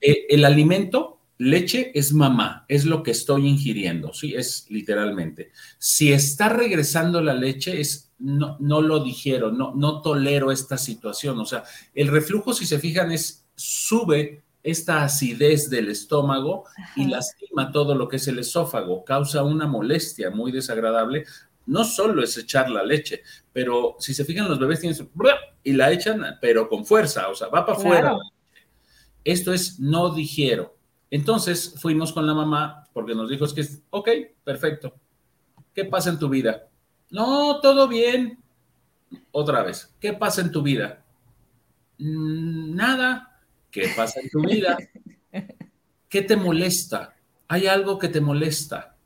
[0.00, 5.50] eh, el alimento leche es mamá, es lo que estoy ingiriendo, sí, es literalmente.
[5.78, 11.38] Si está regresando la leche, es no, no lo dijeron, no, no tolero esta situación.
[11.38, 16.64] O sea, el reflujo, si se fijan, es sube esta acidez del estómago
[16.96, 21.26] y lastima todo lo que es el esófago, causa una molestia muy desagradable.
[21.66, 25.08] No solo es echar la leche, pero si se fijan, los bebés tienen
[25.62, 28.16] y la echan, pero con fuerza, o sea, va para afuera.
[29.22, 30.73] Esto es no digiero.
[31.14, 34.08] Entonces fuimos con la mamá porque nos dijo es que, ok,
[34.42, 34.96] perfecto.
[35.72, 36.66] ¿Qué pasa en tu vida?
[37.08, 38.42] No, todo bien.
[39.30, 41.04] Otra vez, ¿qué pasa en tu vida?
[41.98, 43.40] Mm, nada.
[43.70, 44.76] ¿Qué pasa en tu vida?
[46.08, 47.14] ¿Qué te molesta?
[47.46, 48.96] ¿Hay algo que te molesta?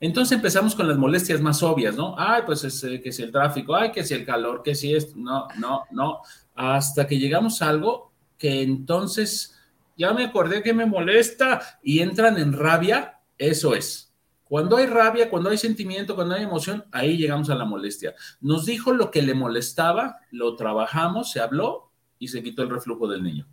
[0.00, 2.14] Entonces empezamos con las molestias más obvias, ¿no?
[2.16, 4.94] Ay, pues es, eh, que si el tráfico, ay, que si el calor, que si
[4.94, 6.22] esto, no, no, no,
[6.54, 9.57] hasta que llegamos a algo que entonces
[9.98, 14.14] ya me acordé que me molesta y entran en rabia, eso es.
[14.44, 18.14] Cuando hay rabia, cuando hay sentimiento, cuando hay emoción, ahí llegamos a la molestia.
[18.40, 23.08] Nos dijo lo que le molestaba, lo trabajamos, se habló y se quitó el reflujo
[23.08, 23.46] del niño.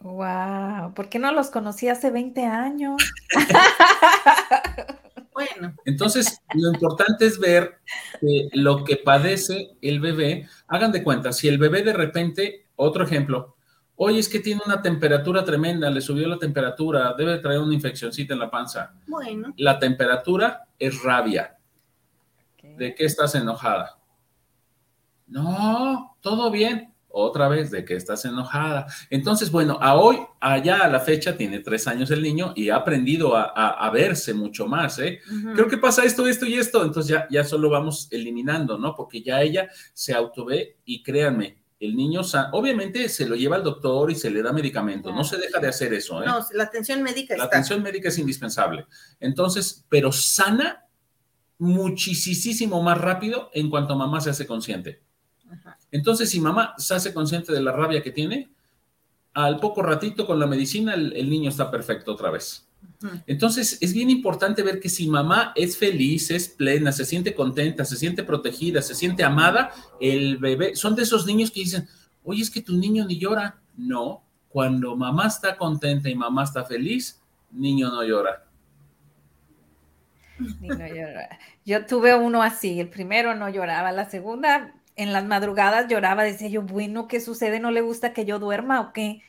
[0.00, 3.02] Wow, ¿por qué no los conocí hace 20 años?
[5.32, 5.74] bueno.
[5.84, 7.78] Entonces, lo importante es ver
[8.20, 13.04] que lo que padece el bebé, hagan de cuenta, si el bebé de repente, otro
[13.04, 13.56] ejemplo,
[14.00, 18.32] Oye, es que tiene una temperatura tremenda, le subió la temperatura, debe traer una infeccióncita
[18.32, 18.94] en la panza.
[19.08, 19.52] Bueno.
[19.56, 21.56] La temperatura es rabia.
[22.62, 23.98] ¿De qué estás enojada?
[25.26, 26.94] No, todo bien.
[27.08, 28.86] Otra vez, ¿de qué estás enojada?
[29.10, 32.76] Entonces, bueno, a hoy, allá a la fecha, tiene tres años el niño y ha
[32.76, 35.20] aprendido a, verse mucho más, ¿eh?
[35.54, 36.84] Creo que pasa esto, esto y esto.
[36.84, 38.94] Entonces ya, ya solo vamos eliminando, ¿no?
[38.94, 44.10] Porque ya ella se autove y créanme, el niño, obviamente se lo lleva al doctor
[44.10, 46.22] y se le da medicamento, no se deja de hacer eso.
[46.22, 46.26] ¿eh?
[46.26, 48.86] No, la atención médica La atención médica es indispensable.
[49.20, 50.86] Entonces, pero sana
[51.58, 55.02] muchísimo más rápido en cuanto mamá se hace consciente.
[55.90, 58.50] Entonces, si mamá se hace consciente de la rabia que tiene,
[59.34, 62.67] al poco ratito con la medicina el niño está perfecto otra vez.
[63.26, 67.84] Entonces, es bien importante ver que si mamá es feliz, es plena, se siente contenta,
[67.84, 71.88] se siente protegida, se siente amada, el bebé, son de esos niños que dicen,
[72.24, 73.60] oye, es que tu niño ni llora.
[73.76, 77.20] No, cuando mamá está contenta y mamá está feliz,
[77.52, 78.44] niño no llora.
[81.64, 86.48] Yo tuve uno así, el primero no lloraba, la segunda en las madrugadas lloraba, decía
[86.48, 87.60] yo, bueno, ¿qué sucede?
[87.60, 89.22] ¿No le gusta que yo duerma o qué?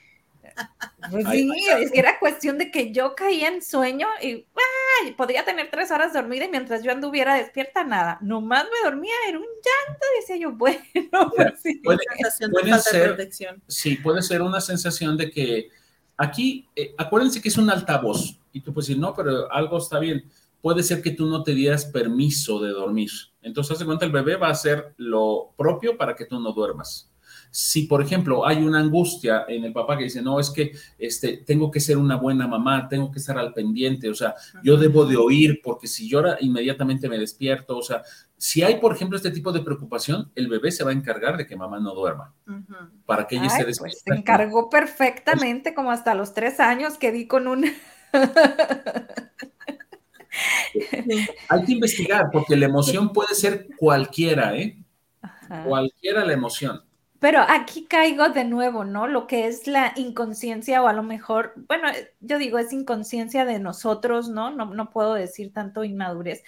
[1.11, 4.45] Pues sí, es que era cuestión de que yo caía en sueño y
[5.17, 8.17] podría tener tres horas dormida y mientras yo anduviera despierta, nada.
[8.21, 10.79] Nomás me dormía, era un llanto, decía yo, bueno,
[11.35, 11.81] pues sí.
[11.83, 11.99] Puede,
[12.79, 13.29] ser,
[13.67, 15.69] sí, puede ser una sensación de que
[16.17, 19.99] aquí, eh, acuérdense que es un altavoz y tú puedes decir, no, pero algo está
[19.99, 20.29] bien
[20.61, 23.09] puede ser que tú no te dieras permiso de dormir.
[23.41, 27.08] Entonces, hace cuenta, el bebé va a hacer lo propio para que tú no duermas.
[27.51, 31.37] Si, por ejemplo, hay una angustia en el papá que dice, no, es que este,
[31.37, 35.05] tengo que ser una buena mamá, tengo que estar al pendiente, o sea, yo debo
[35.05, 38.03] de oír porque si llora, inmediatamente me despierto, o sea,
[38.37, 41.45] si hay, por ejemplo, este tipo de preocupación, el bebé se va a encargar de
[41.45, 42.33] que mamá no duerma,
[43.05, 43.97] para que ella esté despierta.
[44.05, 47.65] Pues se encargó perfectamente, como hasta los tres años que di con un...
[51.49, 54.77] Hay que investigar porque la emoción puede ser cualquiera, ¿eh?
[55.65, 56.81] Cualquiera la emoción.
[57.19, 59.05] Pero aquí caigo de nuevo, ¿no?
[59.07, 61.89] Lo que es la inconsciencia o a lo mejor, bueno,
[62.21, 64.51] yo digo, es inconsciencia de nosotros, ¿no?
[64.51, 66.43] No, no puedo decir tanto inmadurez,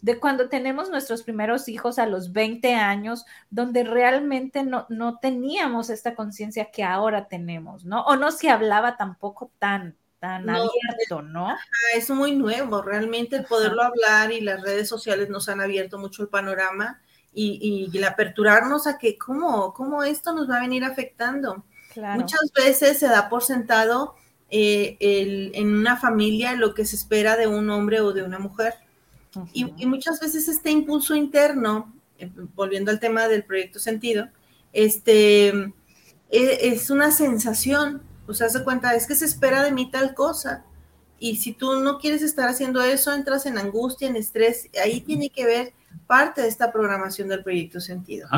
[0.00, 5.90] de cuando tenemos nuestros primeros hijos a los 20 años, donde realmente no, no teníamos
[5.90, 8.02] esta conciencia que ahora tenemos, ¿no?
[8.02, 11.48] O no se hablaba tampoco tan, tan abierto, ¿no?
[11.96, 16.22] Es muy nuevo, realmente el poderlo hablar y las redes sociales nos han abierto mucho
[16.22, 17.00] el panorama
[17.34, 21.64] y, el aperturarnos a que cómo, cómo esto nos va a venir afectando.
[22.14, 24.14] Muchas veces se da por sentado
[24.50, 28.74] eh, en una familia lo que se espera de un hombre o de una mujer.
[29.52, 34.28] y, muchas veces este impulso interno, eh, volviendo al tema del proyecto sentido,
[34.72, 35.72] este, e,
[36.30, 40.64] es una sensación pues hace cuenta, es que se espera de mí tal cosa.
[41.18, 44.68] Y si tú no quieres estar haciendo eso, entras en angustia, en estrés.
[44.82, 45.72] Ahí tiene que ver
[46.06, 48.28] parte de esta programación del proyecto sentido.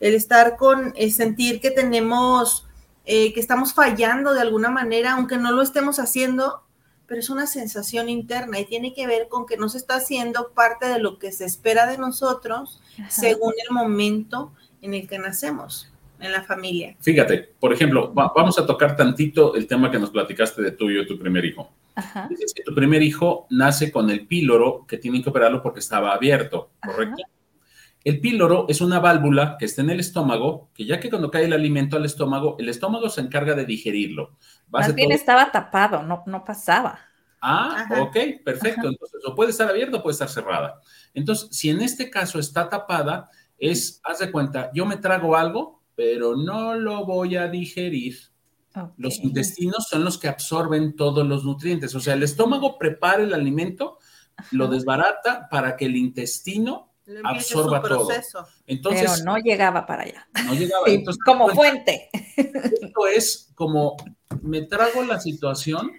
[0.00, 2.66] El estar con, el sentir que tenemos,
[3.04, 6.62] eh, que estamos fallando de alguna manera, aunque no lo estemos haciendo,
[7.06, 10.52] pero es una sensación interna y tiene que ver con que no se está haciendo
[10.52, 15.92] parte de lo que se espera de nosotros según el momento en el que nacemos
[16.20, 16.96] en la familia.
[17.00, 21.06] Fíjate, por ejemplo, vamos a tocar tantito el tema que nos platicaste de tuyo y
[21.06, 21.70] tu primer hijo.
[22.28, 26.12] Dices que tu primer hijo nace con el píloro que tienen que operarlo porque estaba
[26.12, 27.22] abierto, ¿correcto?
[28.04, 31.44] El píloro es una válvula que está en el estómago, que ya que cuando cae
[31.44, 34.36] el alimento al estómago, el estómago se encarga de digerirlo.
[34.70, 36.98] Más bien estaba tapado, no, no pasaba.
[37.40, 38.88] Ah, ok, perfecto.
[38.88, 40.80] Entonces, o puede estar abierto o puede estar cerrada.
[41.14, 45.82] Entonces, si en este caso está tapada, es, haz de cuenta, yo me trago algo,
[45.94, 48.31] pero no lo voy a digerir.
[48.96, 51.94] Los intestinos son los que absorben todos los nutrientes.
[51.94, 53.98] O sea, el estómago prepara el alimento,
[54.50, 56.92] lo desbarata para que el intestino
[57.24, 58.08] absorba todo.
[58.66, 60.28] Entonces, pero no llegaba para allá.
[60.46, 60.86] No llegaba.
[61.24, 62.10] como fuente.
[62.36, 63.96] Esto es como,
[64.42, 65.90] me trago la situación,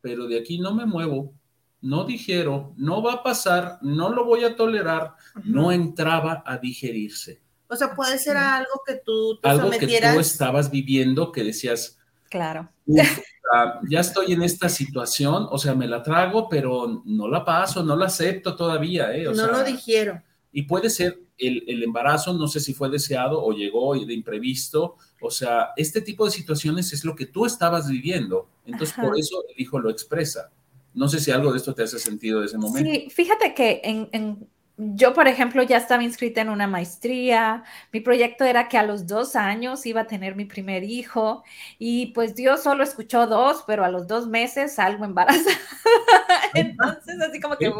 [0.00, 1.32] pero de aquí no me muevo,
[1.80, 7.42] no digiero, no va a pasar, no lo voy a tolerar, no entraba a digerirse.
[7.68, 11.98] O sea, puede ser algo que tú te algo que tú estabas viviendo que decías.
[12.32, 12.70] Claro.
[13.90, 17.94] ya estoy en esta situación, o sea, me la trago, pero no la paso, no
[17.94, 19.14] la acepto todavía.
[19.14, 19.24] ¿eh?
[19.24, 20.22] no lo digiero.
[20.50, 24.96] Y puede ser el, el, embarazo, no sé si fue deseado o llegó de imprevisto.
[25.20, 28.48] O sea, este tipo de situaciones es lo que tú estabas viviendo.
[28.64, 30.50] Entonces, por eso el hijo lo expresa.
[30.94, 32.90] No sé si algo de esto te hace sentido de ese momento.
[32.90, 34.48] Sí, fíjate que en, en
[34.94, 37.64] yo, por ejemplo, ya estaba inscrita en una maestría.
[37.92, 41.44] Mi proyecto era que a los dos años iba a tener mi primer hijo
[41.78, 45.56] y pues Dios solo escuchó dos, pero a los dos meses salgo embarazada.
[46.54, 47.72] Entonces, así como que,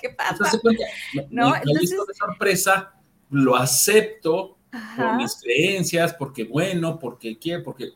[0.00, 0.50] ¿Qué pasa?
[1.30, 1.54] ¿No?
[1.54, 2.94] Entonces, de sorpresa,
[3.30, 4.58] lo acepto
[4.96, 7.92] por mis creencias, porque bueno, porque quiero, porque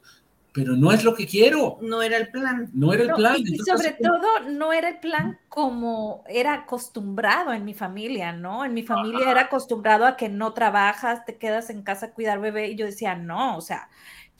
[0.53, 1.79] pero no es lo que quiero.
[1.81, 2.71] No era el plan.
[2.73, 3.37] No era el plan.
[3.39, 8.65] Y, sobre todo no era el plan como era acostumbrado en mi familia, ¿no?
[8.65, 12.41] En mi familia era acostumbrado a que no trabajas, te quedas en casa a cuidar
[12.41, 13.89] bebé y yo decía, no, o sea,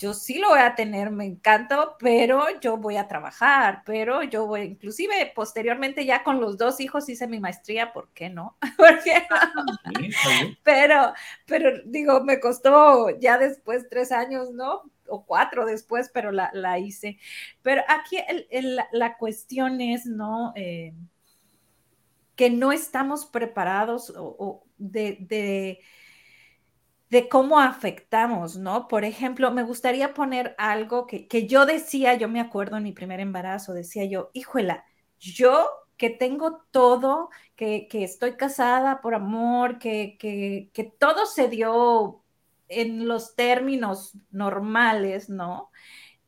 [0.01, 4.47] yo sí lo voy a tener, me encanta, pero yo voy a trabajar, pero yo
[4.47, 8.57] voy, inclusive posteriormente ya con los dos hijos hice mi maestría, ¿por qué no?
[8.79, 9.27] Porque,
[10.63, 11.13] pero,
[11.47, 14.85] pero digo, me costó ya después tres años, ¿no?
[15.11, 17.19] O cuatro después, pero la, hice.
[17.63, 18.17] Pero aquí
[18.93, 20.53] la cuestión es, ¿no?
[20.57, 20.95] Eh,
[22.37, 25.79] que no estamos preparados o, de,
[27.11, 28.89] de, cómo afectamos, ¿no?
[28.89, 32.93] Por ejemplo, me gustaría poner algo que, que, yo decía, yo me acuerdo en mi
[32.93, 34.85] primer embarazo, decía yo, híjola,
[35.19, 35.69] yo
[36.01, 42.25] que tengo todo, que, estoy casada por amor, que, que, todo se dio
[42.71, 45.71] en los términos normales, ¿no?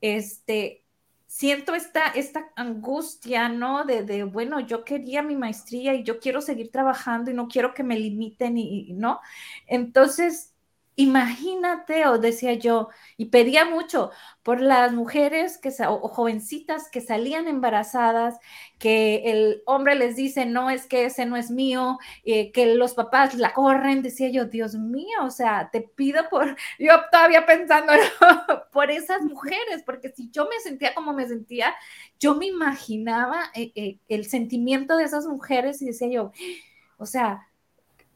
[0.01, 0.85] Este,
[1.27, 3.85] siento esta, esta angustia, ¿no?
[3.85, 7.75] De, de, bueno, yo quería mi maestría y yo quiero seguir trabajando y no quiero
[7.75, 9.21] que me limiten y ¿no?
[9.67, 10.52] Entonces,
[10.95, 14.11] Imagínate, o decía yo, y pedía mucho
[14.43, 18.39] por las mujeres que, o jovencitas que salían embarazadas,
[18.79, 22.93] que el hombre les dice, no, es que ese no es mío, eh, que los
[22.93, 27.95] papás la corren, decía yo, Dios mío, o sea, te pido por, yo todavía pensando
[28.73, 31.75] por esas mujeres, porque si yo me sentía como me sentía,
[32.21, 36.33] yo me imaginaba eh, eh, el sentimiento de esas mujeres y decía yo,
[36.99, 37.49] o sea,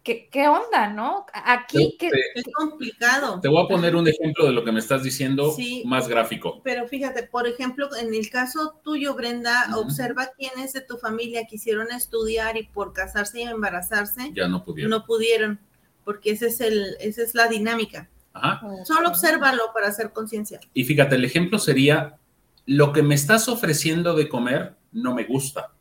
[0.06, 1.26] ¿Qué, onda, no?
[1.32, 3.40] Aquí que, es complicado.
[3.40, 5.52] Te voy a poner un ejemplo de lo que me estás diciendo
[5.84, 6.60] más gráfico.
[6.62, 11.90] Pero fíjate, por ejemplo, en el caso tuyo, Brenda, observa quiénes de tu familia quisieron
[11.90, 14.90] estudiar y por casarse y embarazarse ya no pudieron.
[14.90, 15.58] No pudieron,
[16.04, 18.08] porque ese es el, esa es la dinámica.
[18.32, 18.60] Ajá.
[18.84, 20.60] Solo obsérvalo para hacer conciencia.
[20.72, 22.16] Y fíjate, el ejemplo sería
[22.64, 25.72] lo que me estás ofreciendo de comer no me gusta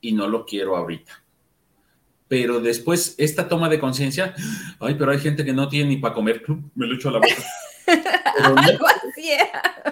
[0.00, 1.23] y no lo quiero ahorita
[2.28, 4.34] pero después esta toma de conciencia,
[4.80, 6.42] ay, pero hay gente que no tiene ni para comer,
[6.74, 7.44] me lo echo a la boca.
[7.86, 8.62] Pero no,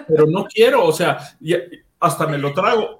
[0.07, 1.19] pero no quiero, o sea,
[1.99, 2.99] hasta me lo trago,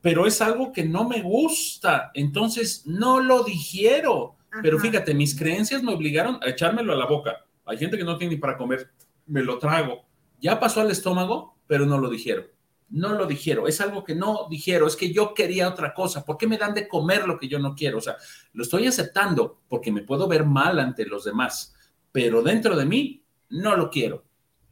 [0.00, 4.36] pero es algo que no me gusta, entonces no lo digiero.
[4.62, 7.44] Pero fíjate, mis creencias me obligaron a echármelo a la boca.
[7.66, 8.90] Hay gente que no tiene ni para comer,
[9.26, 10.06] me lo trago.
[10.40, 12.57] Ya pasó al estómago, pero no lo digiero
[12.90, 16.38] no lo dijeron, es algo que no dijeron, es que yo quería otra cosa, ¿por
[16.38, 17.98] qué me dan de comer lo que yo no quiero?
[17.98, 18.16] O sea,
[18.52, 21.74] lo estoy aceptando porque me puedo ver mal ante los demás,
[22.12, 24.24] pero dentro de mí no lo quiero.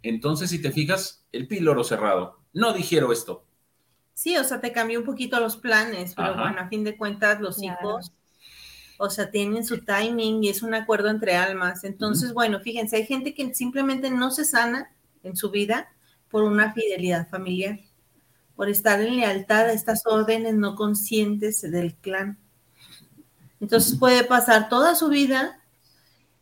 [0.02, 3.44] Entonces, si te fijas, el píloro cerrado, no dijeron esto.
[4.14, 7.40] Sí, o sea, te cambió un poquito los planes, pero bueno, a fin de cuentas
[7.40, 8.12] los hijos,
[8.98, 11.84] o sea, tienen su timing y es un acuerdo entre almas.
[11.84, 14.90] Entonces, bueno, fíjense, hay gente que simplemente no se sana
[15.22, 15.92] en su vida
[16.30, 17.78] por una fidelidad familiar
[18.56, 22.38] por estar en lealtad a estas órdenes no conscientes del clan.
[23.60, 25.60] Entonces puede pasar toda su vida,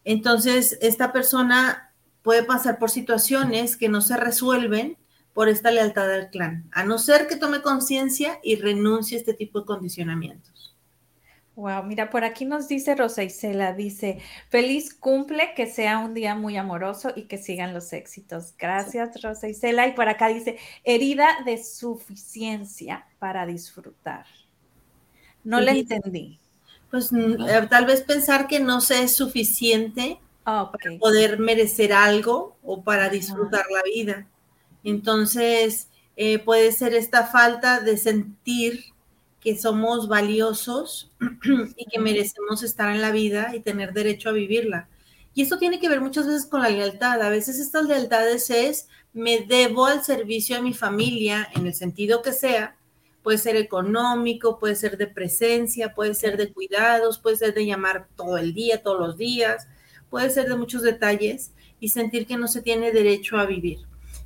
[0.04, 1.92] entonces esta persona
[2.22, 4.96] puede pasar por situaciones que no se resuelven
[5.32, 9.34] por esta lealtad al clan, a no ser que tome conciencia y renuncie a este
[9.34, 10.73] tipo de condicionamientos.
[11.56, 16.34] Wow, mira, por aquí nos dice Rosa Isela, dice, feliz cumple, que sea un día
[16.34, 18.54] muy amoroso y que sigan los éxitos.
[18.58, 19.86] Gracias, Rosa Isela.
[19.86, 24.26] Y por acá dice, herida de suficiencia para disfrutar.
[25.44, 26.40] No le entendí.
[26.90, 32.56] Pues mm, eh, tal vez pensar que no se es suficiente para poder merecer algo
[32.64, 34.26] o para disfrutar la vida.
[34.82, 38.93] Entonces, eh, puede ser esta falta de sentir
[39.44, 41.12] que somos valiosos
[41.76, 44.88] y que merecemos estar en la vida y tener derecho a vivirla.
[45.34, 47.20] Y esto tiene que ver muchas veces con la lealtad.
[47.20, 52.22] A veces estas lealtades es, me debo al servicio a mi familia en el sentido
[52.22, 52.76] que sea.
[53.22, 58.08] Puede ser económico, puede ser de presencia, puede ser de cuidados, puede ser de llamar
[58.16, 59.68] todo el día, todos los días,
[60.08, 63.80] puede ser de muchos detalles y sentir que no se tiene derecho a vivir.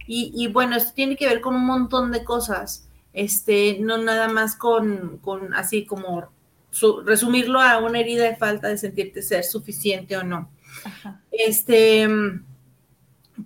[0.07, 4.29] Y, y bueno, esto tiene que ver con un montón de cosas este, no nada
[4.29, 5.21] más con,
[5.55, 6.31] así como
[7.05, 10.51] resumirlo a una herida de falta de sentirte ser suficiente o no.
[11.31, 12.09] Este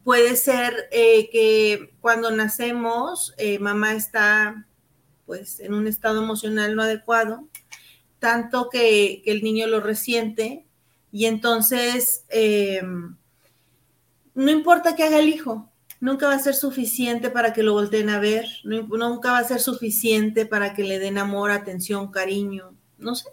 [0.04, 4.66] puede ser eh, que cuando nacemos, eh, mamá está
[5.26, 7.46] pues en un estado emocional no adecuado,
[8.18, 10.66] tanto que, el niño lo resiente
[11.10, 12.82] y entonces eh,
[14.34, 15.70] no importa que haga el hijo,
[16.02, 19.60] nunca va a ser suficiente para que lo volteen a ver, nunca va a ser
[19.60, 23.30] suficiente para que le den amor, atención, cariño, no sé.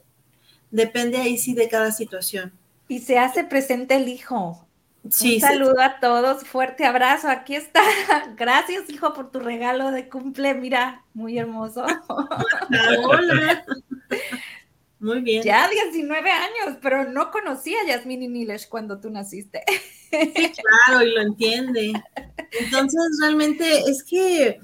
[0.70, 2.54] Depende ahí sí de cada situación.
[2.88, 4.68] Y se hace presente el hijo.
[5.10, 7.82] Sí, Un saludo a todos, fuerte abrazo, aquí está.
[8.38, 11.86] Gracias, hijo, por tu regalo de cumple, mira, muy hermoso.
[13.04, 13.66] Hola.
[15.00, 15.44] Muy bien.
[15.44, 19.64] Ya 19 años, pero no conocía a Yasmini Nilesh cuando tú naciste.
[20.12, 20.52] Sí,
[20.88, 21.94] claro, y lo entiende.
[22.60, 24.60] Entonces, realmente es que,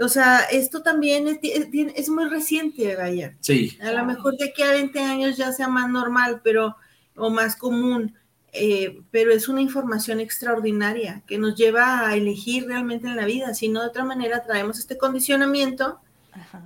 [0.00, 3.36] o sea, esto también es, muy reciente, vaya.
[3.40, 3.78] Sí.
[3.80, 6.76] A lo mejor de aquí a 20 años ya sea más normal, pero,
[7.14, 8.16] o más común,
[8.52, 13.54] eh, pero es una información extraordinaria que nos lleva a elegir realmente en la vida.
[13.54, 16.00] Si no, de otra manera traemos este condicionamiento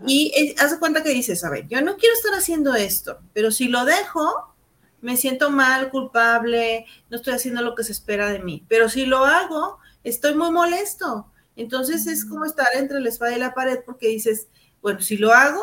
[0.06, 3.50] y eh, haz cuenta que dices, a ver, yo no quiero estar haciendo esto, pero
[3.50, 4.54] si lo dejo,
[5.00, 8.64] me siento mal, culpable, no estoy haciendo lo que se espera de mí.
[8.68, 11.30] Pero si lo hago, estoy muy molesto.
[11.56, 14.48] Entonces es como estar entre la espada y la pared porque dices,
[14.80, 15.62] bueno, si lo hago,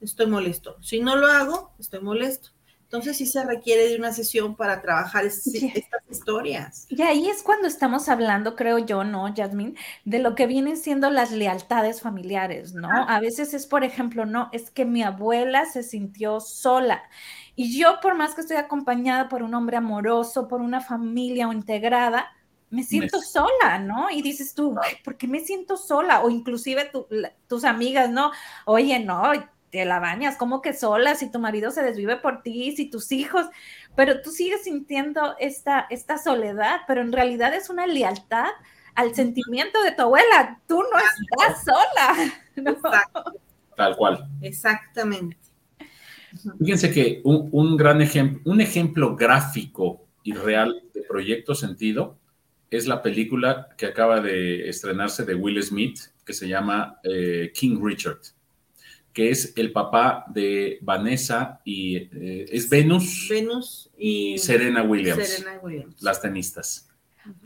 [0.00, 0.76] estoy molesto.
[0.80, 2.50] Si no lo hago, estoy molesto.
[2.88, 5.52] Entonces sí se requiere de una sesión para trabajar estas
[6.10, 6.86] historias.
[6.88, 9.74] Y ahí es cuando estamos hablando, creo yo, ¿no, Jasmine?
[10.06, 12.88] De lo que vienen siendo las lealtades familiares, ¿no?
[12.90, 17.02] A veces es, por ejemplo, no, es que mi abuela se sintió sola.
[17.54, 21.52] Y yo, por más que estoy acompañada por un hombre amoroso, por una familia o
[21.52, 22.32] integrada,
[22.70, 24.08] me siento sola, ¿no?
[24.10, 24.74] Y dices tú,
[25.04, 26.22] ¿por qué me siento sola?
[26.22, 26.90] O inclusive
[27.46, 28.30] tus amigas, ¿no?
[28.64, 29.30] Oye, no,
[29.70, 33.12] te la bañas, como que sola, si tu marido se desvive por ti, si tus
[33.12, 33.46] hijos,
[33.94, 38.50] pero tú sigues sintiendo esta, esta soledad, pero en realidad es una lealtad
[38.94, 42.32] al sentimiento de tu abuela, tú no estás sola.
[43.76, 44.28] Tal cual.
[44.42, 45.36] Exactamente.
[46.58, 52.18] Fíjense que un, un gran ejemplo, un ejemplo gráfico y real de Proyecto Sentido
[52.70, 57.78] es la película que acaba de estrenarse de Will Smith, que se llama eh, King
[57.82, 58.20] Richard
[59.18, 63.26] que es el papá de Vanessa y eh, es Venus.
[63.28, 65.26] Venus y, Serena Williams.
[65.26, 66.00] Serena Williams.
[66.00, 66.88] Las tenistas.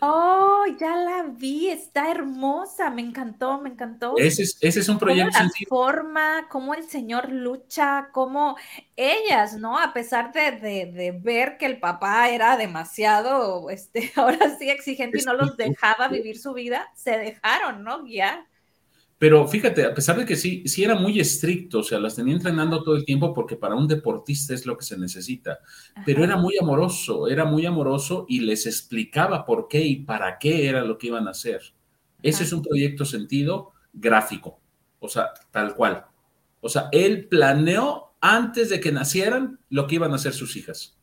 [0.03, 4.19] Oh, ya la vi, está hermosa, me encantó, me encantó.
[4.19, 5.33] Ese es, ese es un proyecto.
[5.33, 8.59] Cómo la forma, cómo el señor lucha, cómo
[8.95, 9.79] ellas, ¿no?
[9.79, 10.51] A pesar de,
[10.93, 16.09] de, ver que el papá era demasiado, este, ahora sí exigente y no los dejaba
[16.09, 18.05] vivir su vida, se dejaron, ¿no?
[18.05, 18.52] Guiar.
[19.23, 22.35] Pero fíjate, a pesar de que sí, sí era muy estricto, o sea, las tenía
[22.35, 25.61] entrenando todo el tiempo porque para un deportista es lo que se necesita,
[26.05, 30.69] pero era muy amoroso, era muy amoroso y les explicaba por qué y para qué
[30.69, 31.63] era lo que iban a hacer.
[32.21, 34.59] Ese es un proyecto sentido gráfico,
[34.99, 36.05] o sea, tal cual.
[36.61, 40.99] O sea, él planeó antes de que nacieran lo que iban a hacer sus hijas.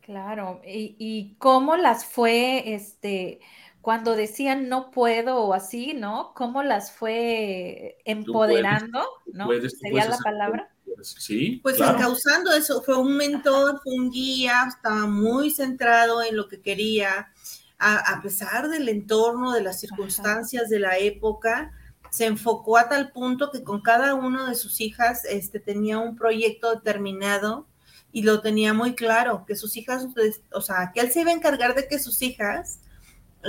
[0.00, 3.38] Claro, y, y cómo las fue, este,
[3.82, 6.32] cuando decían no puedo o así, ¿no?
[6.34, 9.48] ¿Cómo las fue empoderando, ¿no?
[9.68, 10.70] ¿Sería la palabra?
[11.02, 11.58] Sí.
[11.64, 16.62] Pues causando eso, fue un mentor, fue un guía, estaba muy centrado en lo que
[16.62, 17.32] quería,
[17.78, 21.72] a, pesar del entorno, de las circunstancias de la época,
[22.10, 26.14] se enfocó a tal punto que con cada una de sus hijas este, tenía un
[26.14, 27.66] proyecto determinado
[28.12, 31.30] y lo tenía muy claro, que sus hijas, pues, o sea, que él se iba
[31.30, 32.78] a encargar de que sus hijas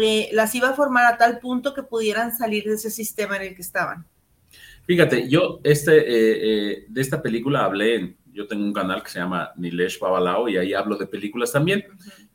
[0.02, 3.44] eh, las iba a formar a tal punto que pudieran salir de ese sistema en
[3.44, 4.06] el que estaban.
[4.86, 9.10] Fíjate, yo este, eh, eh, de esta película hablé en, yo tengo un canal que
[9.10, 11.86] se llama Nilesh Babalao y ahí hablo de películas también.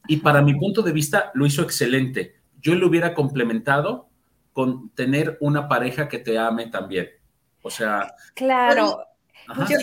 [0.06, 2.36] Y para mi punto de vista lo hizo excelente.
[2.61, 4.09] Yo lo hubiera complementado
[4.52, 7.11] con tener una pareja que te ame también.
[7.62, 8.14] O sea.
[8.34, 9.04] Claro.
[9.68, 9.76] Yo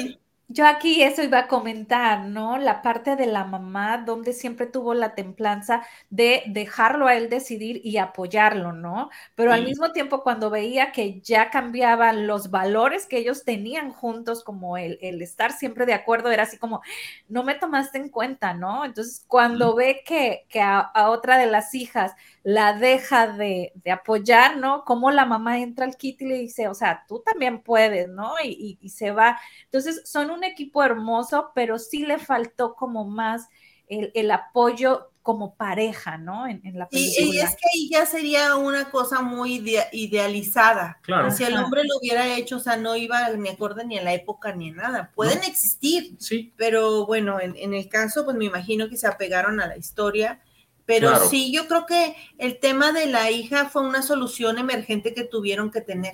[0.64, 2.58] aquí eso iba a comentar, ¿no?
[2.58, 7.82] La parte de la mamá, donde siempre tuvo la templanza de dejarlo a él decidir
[7.84, 9.10] y apoyarlo, ¿no?
[9.36, 14.44] Pero al mismo tiempo, cuando veía que ya cambiaban los valores que ellos tenían juntos,
[14.44, 16.82] como el, el estar siempre de acuerdo, era así como,
[17.28, 18.86] no me tomaste en cuenta, ¿no?
[18.86, 22.14] Entonces, cuando ve que, que a, a otra de las hijas
[22.46, 24.86] la deja de, apoyar, ¿no?
[24.86, 28.36] Como la mamá entra al kit y le dice, o sea, tú también puedes, ¿no?
[28.44, 29.40] Y, se va.
[29.64, 33.50] Entonces, son un equipo hermoso, pero sí le faltó como más
[33.88, 36.46] el, apoyo como pareja, ¿no?
[36.46, 37.26] En, la película.
[37.26, 39.56] Y, es que ahí ya sería una cosa muy
[39.92, 41.00] idealizada.
[41.02, 41.32] Claro.
[41.32, 44.14] Si el hombre lo hubiera hecho, o sea, no iba ni acorde ni a la
[44.14, 45.12] época ni a nada.
[45.16, 46.54] Pueden existir, sí.
[46.58, 50.44] pero bueno, en, en, el caso, pues me imagino que se apegaron a la historia
[50.86, 55.24] pero sí, yo creo que el tema de la hija fue una solución emergente que
[55.24, 56.14] tuvieron que tener,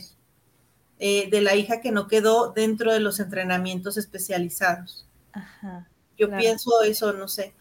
[1.00, 5.08] eh, de la hija que no quedó dentro de los entrenamientos especializados.
[5.34, 7.54] Ajá, yo pienso eso, no sé.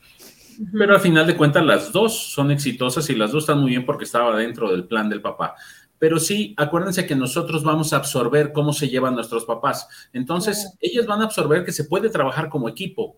[0.72, 3.86] Pero al final de cuentas las dos son exitosas y las dos están muy bien
[3.86, 5.56] porque estaba dentro del plan del papá.
[5.98, 9.86] Pero sí, acuérdense que nosotros vamos a absorber cómo se llevan nuestros papás.
[10.12, 13.16] Entonces, ellas van a absorber que se puede trabajar como equipo,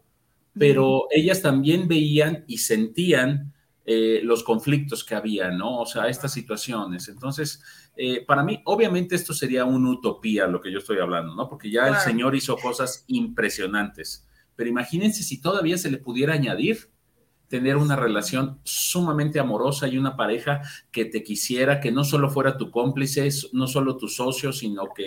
[0.59, 3.53] pero ellas también veían y sentían
[3.85, 5.81] eh, los conflictos que había, ¿no?
[5.81, 7.09] O sea, estas situaciones.
[7.09, 7.63] Entonces,
[7.97, 11.49] eh, para mí, obviamente esto sería una utopía lo que yo estoy hablando, ¿no?
[11.49, 14.27] Porque ya el Señor hizo cosas impresionantes.
[14.55, 16.91] Pero imagínense si todavía se le pudiera añadir
[17.49, 22.57] tener una relación sumamente amorosa y una pareja que te quisiera, que no solo fuera
[22.57, 25.07] tu cómplice, no solo tu socio, sino que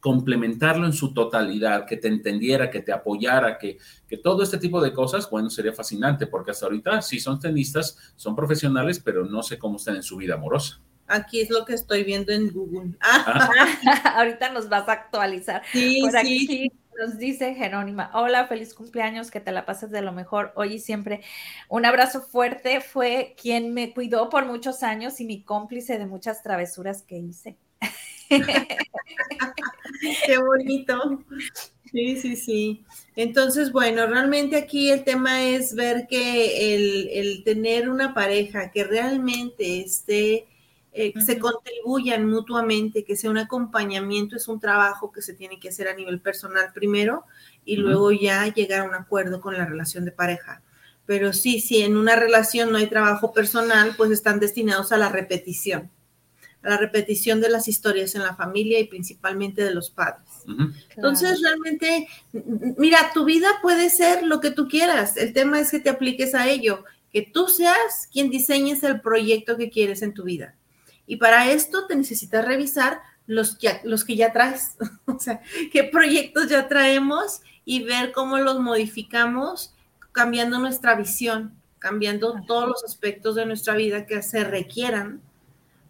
[0.00, 4.80] complementarlo en su totalidad, que te entendiera, que te apoyara, que, que todo este tipo
[4.80, 9.42] de cosas, bueno, sería fascinante, porque hasta ahorita sí son tenistas, son profesionales, pero no
[9.42, 10.80] sé cómo están en su vida amorosa.
[11.08, 12.94] Aquí es lo que estoy viendo en Google.
[13.00, 13.50] Ah.
[14.16, 15.62] ahorita nos vas a actualizar.
[15.72, 20.12] Sí, Por aquí nos dice Jerónima, hola, feliz cumpleaños, que te la pases de lo
[20.12, 21.22] mejor hoy y siempre.
[21.68, 26.42] Un abrazo fuerte, fue quien me cuidó por muchos años y mi cómplice de muchas
[26.42, 27.56] travesuras que hice.
[30.26, 31.24] Qué bonito.
[31.90, 32.84] Sí, sí, sí.
[33.16, 39.80] Entonces, bueno, realmente aquí el tema es ver que el, tener una pareja que realmente
[39.80, 40.46] esté,
[40.92, 45.70] eh, se contribuyan mutuamente, que sea un acompañamiento, es un trabajo que se tiene que
[45.70, 47.24] hacer a nivel personal primero
[47.64, 50.62] y luego ya llegar a un acuerdo con la relación de pareja.
[51.06, 55.08] Pero sí, si en una relación no hay trabajo personal, pues están destinados a la
[55.08, 55.90] repetición
[56.62, 60.28] la repetición de las historias en la familia y principalmente de los padres.
[60.96, 62.08] Entonces, realmente,
[62.76, 65.16] mira, tu vida puede ser lo que tú quieras.
[65.16, 69.56] El tema es que te apliques a ello, que tú seas quien diseñes el proyecto
[69.56, 70.54] que quieres en tu vida.
[71.06, 75.40] Y para esto te necesitas revisar los que, los que ya traes, o sea,
[75.72, 79.74] qué proyectos ya traemos y ver cómo los modificamos
[80.12, 85.22] cambiando nuestra visión, cambiando todos los aspectos de nuestra vida que se requieran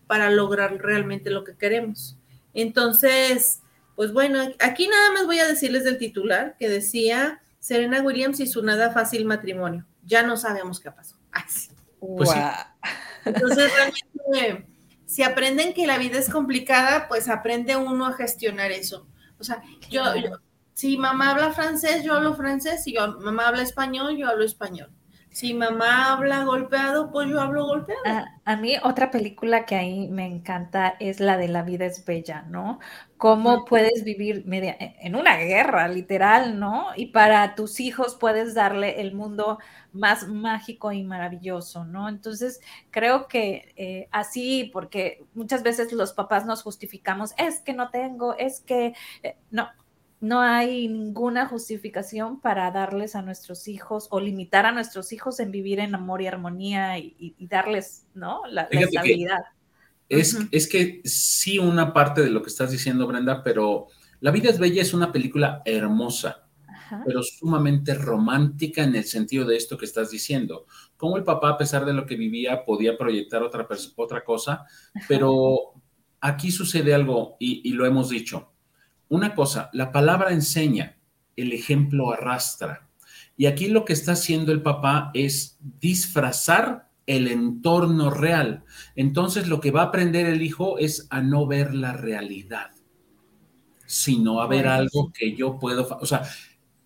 [0.09, 2.16] para lograr realmente lo que queremos.
[2.54, 3.61] Entonces,
[3.94, 8.48] pues bueno, aquí nada más voy a decirles del titular que decía Serena Williams y
[8.48, 9.86] su nada fácil matrimonio.
[10.04, 11.16] Ya no sabemos qué pasó.
[12.00, 12.30] Pues
[13.24, 14.66] Entonces, realmente,
[15.04, 19.06] si aprenden que la vida es complicada, pues aprende uno a gestionar eso.
[19.38, 20.02] O sea, yo,
[20.74, 24.90] si mamá habla francés, yo hablo francés, si yo, mamá habla español, yo hablo español.
[25.39, 28.03] Si mamá habla golpeado, pues yo hablo golpeado.
[28.45, 32.43] A, mí otra película que ahí me encanta es la de La vida es bella,
[32.49, 32.80] ¿no?
[33.18, 36.89] Cómo puedes vivir media, e, en una guerra, literal, ¿no?
[36.97, 39.61] Y para tus hijos puedes darle el mundo
[39.93, 42.09] más mágico y maravilloso, ¿no?
[42.09, 42.61] Entonces,
[42.91, 48.36] creo que eh, así, porque muchas veces los papás nos justificamos, es que no tengo,
[48.36, 49.68] es que, eh, no,
[50.20, 55.52] no hay ninguna justificación para darles a nuestros hijos o limitar a nuestros hijos en
[55.52, 58.42] vivir en amor y armonía y, darles, ¿no?
[58.48, 59.38] La, estabilidad.
[60.08, 63.88] Es, es que sí una parte de lo que estás diciendo, Brenda, pero
[64.20, 66.48] La vida es bella es una película hermosa,
[67.06, 70.66] pero sumamente romántica en el sentido de esto que estás diciendo.
[70.96, 74.64] Como el papá, a pesar de lo que vivía, podía proyectar otra, otra cosa,
[75.06, 75.74] pero
[76.20, 78.50] aquí sucede algo y lo hemos dicho
[79.09, 80.98] una cosa, la palabra enseña,
[81.36, 82.88] el ejemplo arrastra.
[83.36, 88.64] Y aquí lo que está haciendo el papá es disfrazar el entorno real.
[88.94, 92.70] Entonces lo que va a aprender el hijo es a no ver la realidad,
[93.86, 96.22] sino a ver algo que yo puedo, o sea,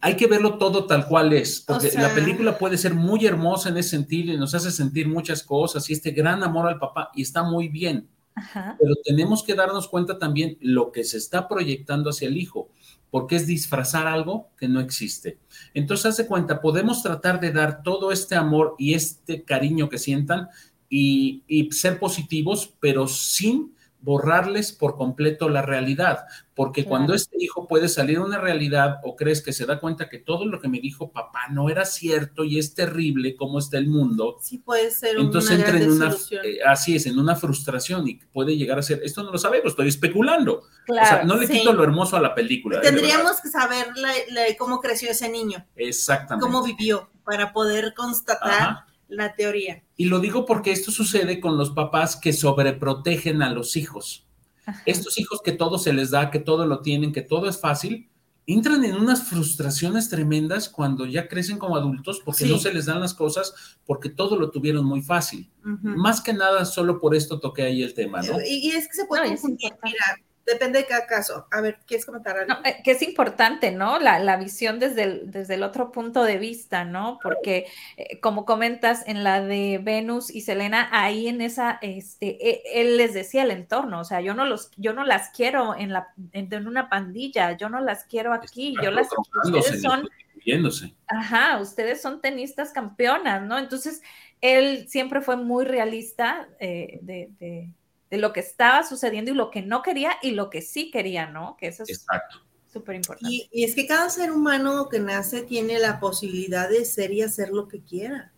[0.01, 3.77] hay que verlo todo tal cual es, porque la película puede ser muy hermosa en
[3.77, 7.23] ese sentido y nos hace sentir muchas cosas y este gran amor al papá y
[7.23, 8.09] está muy bien.
[8.79, 12.71] Pero tenemos que darnos cuenta también lo que se está proyectando hacia el hijo,
[13.11, 15.39] porque es disfrazar algo que no existe.
[15.75, 20.49] Entonces, hace cuenta, podemos tratar de dar todo este amor y este cariño que sientan
[20.89, 27.67] y, y ser positivos, pero sin borrarles por completo la realidad, porque cuando este hijo
[27.67, 30.69] puede salir a una realidad o crees que se da cuenta que todo lo que
[30.69, 34.91] me dijo papá no era cierto y es terrible cómo está el mundo, sí puede
[34.91, 38.83] ser entonces entra en una, eh, así es, en una frustración y puede llegar a
[38.83, 42.21] ser, esto no lo sabemos, estoy especulando, o sea, no le quito lo hermoso a
[42.21, 42.81] la película.
[42.81, 43.87] Tendríamos que saber
[44.59, 49.83] cómo creció ese niño, exactamente, cómo vivió para poder constatar la teoría.
[49.97, 54.27] Y lo digo porque esto sucede con los papás que sobreprotegen a los hijos.
[54.87, 58.09] Estos hijos que todo se les da, que todo lo tienen, que todo es fácil,
[58.47, 63.01] entran en unas frustraciones tremendas cuando ya crecen como adultos porque no se les dan
[63.01, 63.55] las cosas
[63.87, 65.51] porque todo lo tuvieron muy fácil.
[65.63, 68.39] Más que nada, solo por esto toqué ahí el tema, ¿no?
[68.41, 71.47] Y, es que se puede confundir, mira, Depende de cada caso.
[71.53, 72.53] A ver, ¿quieres comentar algo?
[72.65, 74.01] Eh, que es importante, ¿no?
[74.01, 77.21] La, visión desde el, desde el otro punto de vista, ¿no?
[77.23, 77.67] Porque,
[77.97, 82.97] eh, como comentas, en la de Venus y Selena, ahí en esa, este, e, él
[82.97, 86.09] les decía el entorno, o sea, yo no los, yo no las quiero en la,
[86.33, 89.09] en, una pandilla, yo no las quiero aquí, yo las,
[89.45, 90.09] ustedes son,
[91.07, 93.59] ajá, ustedes son tenistas campeonas, ¿no?
[93.59, 94.03] Entonces,
[94.41, 97.71] él siempre fue muy realista eh, de de
[98.19, 101.57] lo que estaba sucediendo y lo que no quería y lo que sí quería, ¿no?
[101.59, 102.05] Que eso es
[102.73, 103.49] súper importante.
[103.51, 107.51] Y, es que cada ser humano que nace tiene la posibilidad de ser y hacer
[107.51, 108.33] lo que quiera.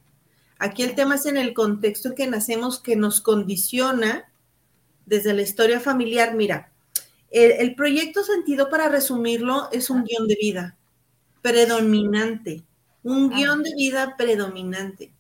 [0.59, 4.33] Aquí el tema es en el contexto en que nacemos que nos condiciona
[5.07, 6.35] desde la historia familiar.
[6.35, 6.73] Mira,
[7.31, 10.77] el, proyecto sentido, para resumirlo, es un guion de vida
[11.43, 12.65] predominante,
[13.03, 15.14] un guion de vida predominante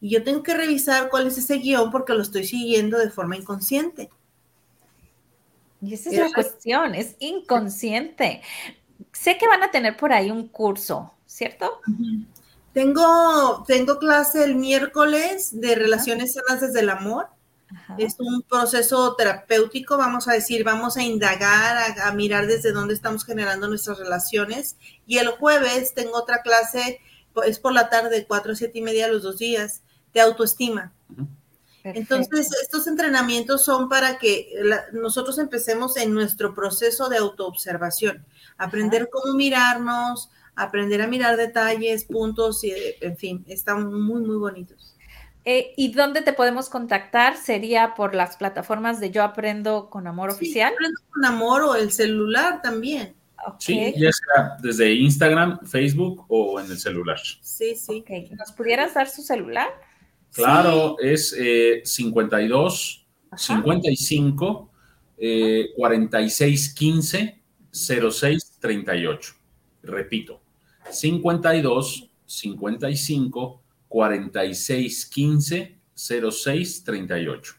[0.00, 3.36] y yo tengo que revisar cuál es ese guion porque lo estoy siguiendo de forma
[3.36, 4.10] inconsciente.
[5.80, 8.42] Y esa es la cuestión, es inconsciente.
[9.12, 11.80] Sé que van a tener por ahí un curso, ¿cierto?
[12.72, 17.28] Tengo, tengo clase el miércoles de relaciones sanas desde el amor.
[17.98, 23.24] Es un proceso terapéutico, vamos a decir, vamos a indagar, a, mirar desde dónde estamos
[23.24, 24.76] generando nuestras relaciones.
[25.06, 27.00] Y el jueves tengo otra clase,
[27.44, 29.82] es por la tarde, cuatro a siete y media los dos días,
[30.18, 30.92] de autoestima.
[31.84, 34.50] Entonces, estos entrenamientos son para que
[34.92, 38.26] nosotros empecemos en nuestro proceso de autoobservación,
[38.58, 44.96] aprender cómo mirarnos, aprender a mirar detalles, puntos, y, en fin, están muy, muy bonitos.
[45.44, 47.36] Eh, ¿Y dónde te podemos contactar?
[47.36, 50.74] ¿Sería por las plataformas de Yo Aprendo con Amor Oficial?
[50.74, 53.14] Aprendo con Amor o el celular también.
[53.58, 57.18] Sí, ya sea desde Instagram, Facebook o en el celular.
[57.40, 58.04] Sí, sí.
[58.36, 59.68] ¿Nos pudieras dar su celular?
[60.32, 61.36] Claro, es
[61.84, 63.06] 52
[63.36, 64.70] 55
[65.76, 69.34] 46 15 06 38.
[69.82, 70.40] Repito,
[70.90, 77.54] 52 55 46 15 06 38.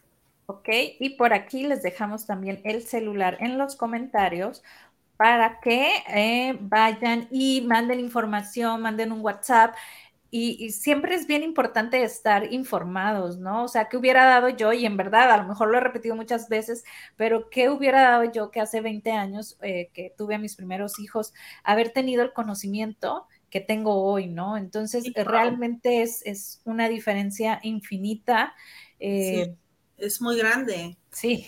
[0.45, 4.63] Ok, y por aquí les dejamos también el celular en los comentarios
[5.15, 9.75] para que eh, vayan y manden información, manden un WhatsApp.
[10.31, 13.63] Y, siempre es bien importante estar informados, ¿no?
[13.63, 14.73] O sea, ¿qué hubiera dado yo?
[14.73, 16.83] Y en verdad, a lo mejor lo he repetido muchas veces,
[17.15, 20.99] pero ¿qué hubiera dado yo que hace 20 años eh, que tuve a mis primeros
[20.99, 24.55] hijos, haber tenido el conocimiento que tengo hoy, ¿no?
[24.55, 28.53] Entonces, realmente es, es, una diferencia infinita.
[28.99, 29.55] Eh,
[29.97, 30.95] es muy grande.
[31.11, 31.47] Sí.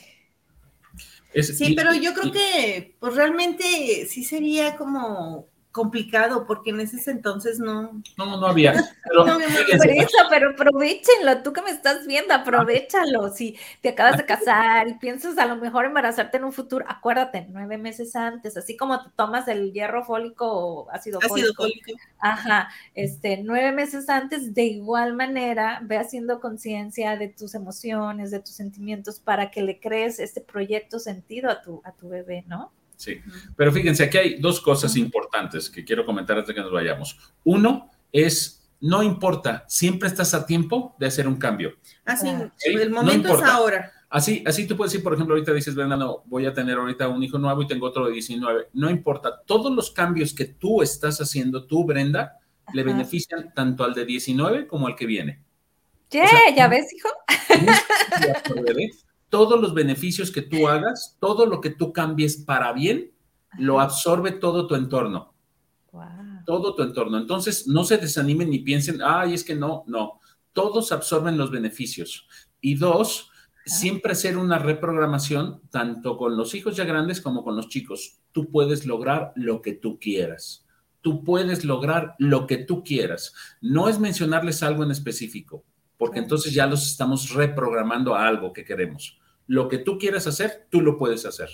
[1.39, 7.59] sí, pero yo creo que pues realmente sí sería como complicado porque en ese entonces
[7.59, 8.01] no.
[8.17, 8.73] No, no había.
[9.03, 13.29] Pero, no, por eso, pero aprovechenlo, tú que me estás viendo, aprovechalo.
[13.29, 17.45] Si te acabas de casar y piensas a lo mejor embarazarte en un futuro, acuérdate,
[17.49, 21.93] nueve meses antes, así como te tomas el hierro fólico o ácido, ácido fólico.
[22.19, 28.39] Ajá, este, nueve meses antes, de igual manera, ve haciendo conciencia de tus emociones, de
[28.39, 32.71] tus sentimientos, para que le crees este proyecto sentido a tu, a tu bebé, ¿no?
[33.01, 33.19] Sí,
[33.55, 37.17] pero fíjense, aquí hay dos cosas importantes que quiero comentar antes de que nos vayamos.
[37.43, 41.73] Uno es, no importa, siempre estás a tiempo de hacer un cambio.
[42.05, 43.91] Así, ah, el momento es ahora.
[44.07, 47.07] Así, así tú puedes decir, por ejemplo, ahorita dices, Brenda, no, voy a tener ahorita
[47.07, 48.67] un hijo nuevo y tengo otro de 19.
[48.73, 52.37] No importa, todos los cambios que tú estás haciendo, tú, Brenda,
[52.71, 55.41] le benefician tanto al de 19 como al que viene.
[56.07, 56.23] ¿Qué?
[56.55, 57.09] ¿Ya ves, hijo?
[59.31, 63.11] Todos los beneficios que tú hagas, todo lo que tú cambies para bien,
[63.57, 65.33] lo absorbe todo tu entorno.
[66.45, 67.17] Todo tu entorno.
[67.17, 70.19] Entonces, no se desanimen ni piensen, ay, es que no, no.
[70.51, 72.27] Todos absorben los beneficios.
[72.59, 73.31] Y dos,
[73.65, 78.19] siempre hacer una reprogramación, tanto con los hijos ya grandes como con los chicos.
[78.33, 80.65] Tú puedes lograr lo que tú quieras.
[80.99, 83.33] Tú puedes lograr lo que tú quieras.
[83.61, 85.63] No es mencionarles algo en específico,
[85.97, 89.20] porque entonces ya los estamos reprogramando a algo que queremos
[89.51, 91.49] lo que tú quieras hacer, tú lo puedes hacer.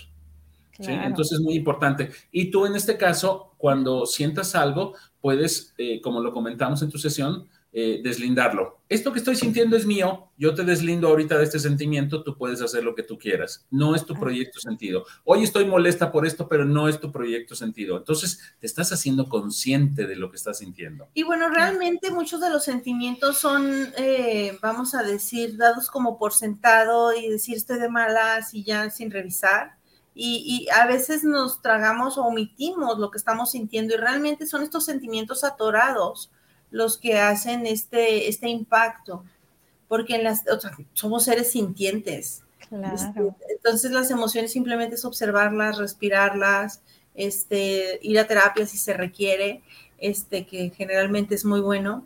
[0.79, 0.91] ¿sí?
[0.91, 2.11] Entonces es muy importante.
[2.31, 6.99] Y tú en este caso, cuando sientas algo, puedes, eh, como lo comentamos en tu
[6.99, 7.47] sesión,
[7.79, 8.79] eh, deslindarlo.
[8.89, 12.59] Esto que estoy sintiendo es mío, yo te deslindo ahorita de este sentimiento, tú puedes
[12.63, 13.67] hacer lo que tú quieras.
[13.69, 15.05] No es tu proyecto sentido.
[15.23, 17.95] Hoy estoy molesta por esto, pero no es tu proyecto sentido.
[17.95, 21.07] Entonces, te estás haciendo consciente de lo que estás sintiendo.
[21.13, 26.33] Y bueno, realmente muchos de los sentimientos son, eh, vamos a decir, dados como por
[26.33, 29.77] sentado y decir estoy de malas y ya sin revisar.
[30.15, 34.63] Y, y, a veces nos tragamos o omitimos lo que estamos sintiendo y realmente son
[34.63, 36.31] estos sentimientos atorados
[36.71, 39.23] los que hacen este, este impacto,
[39.87, 40.43] porque en las,
[40.93, 42.43] somos seres sintientes.
[42.93, 46.81] Este, entonces las emociones simplemente es observarlas, respirarlas,
[47.15, 49.61] este, ir a terapia si se requiere,
[49.97, 52.03] este, que generalmente es muy bueno.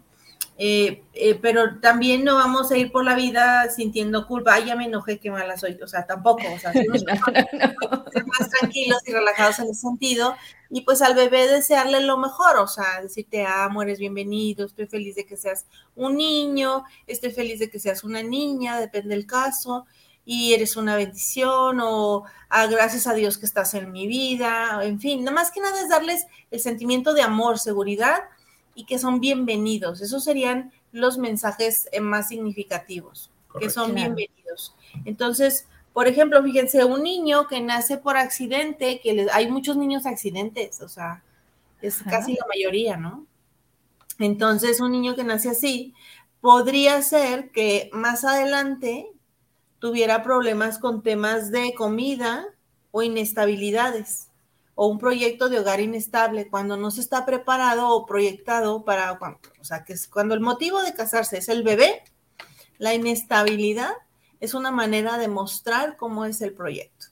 [0.63, 4.75] Eh, eh, pero también no vamos a ir por la vida sintiendo culpa, ay, ya
[4.75, 9.57] me enojé, qué mala soy, o sea, tampoco, o sea, ser más tranquilos y relajados
[9.57, 10.35] en ese sentido,
[10.69, 14.85] y pues al bebé desearle lo mejor, o sea, decir te amo, eres bienvenido, estoy
[14.85, 19.25] feliz de que seas un niño, estoy feliz de que seas una niña, depende del
[19.25, 19.87] caso,
[20.25, 24.99] y eres una bendición, o ah, gracias a Dios que estás en mi vida, en
[24.99, 28.19] fin, nada más que nada es darles el sentimiento de amor, seguridad,
[28.75, 30.01] y que son bienvenidos.
[30.01, 34.75] Esos serían los mensajes eh, más significativos, que son bienvenidos.
[35.05, 40.81] Entonces, por ejemplo, fíjense, un niño que nace por accidente, que hay muchos niños accidentes,
[40.81, 41.23] o sea,
[41.81, 43.25] es casi la mayoría, ¿no?
[44.19, 45.93] Entonces, un niño que nace así,
[46.39, 49.07] podría ser que más adelante
[49.79, 52.45] tuviera problemas con temas de comida
[52.91, 54.30] o inestabilidades
[54.75, 59.63] o un proyecto de hogar inestable cuando no se está preparado o proyectado para, o
[59.63, 62.03] sea, que es cuando el motivo de casarse es el bebé,
[62.77, 63.93] la inestabilidad,
[64.39, 67.07] es una manera de mostrar cómo es el proyecto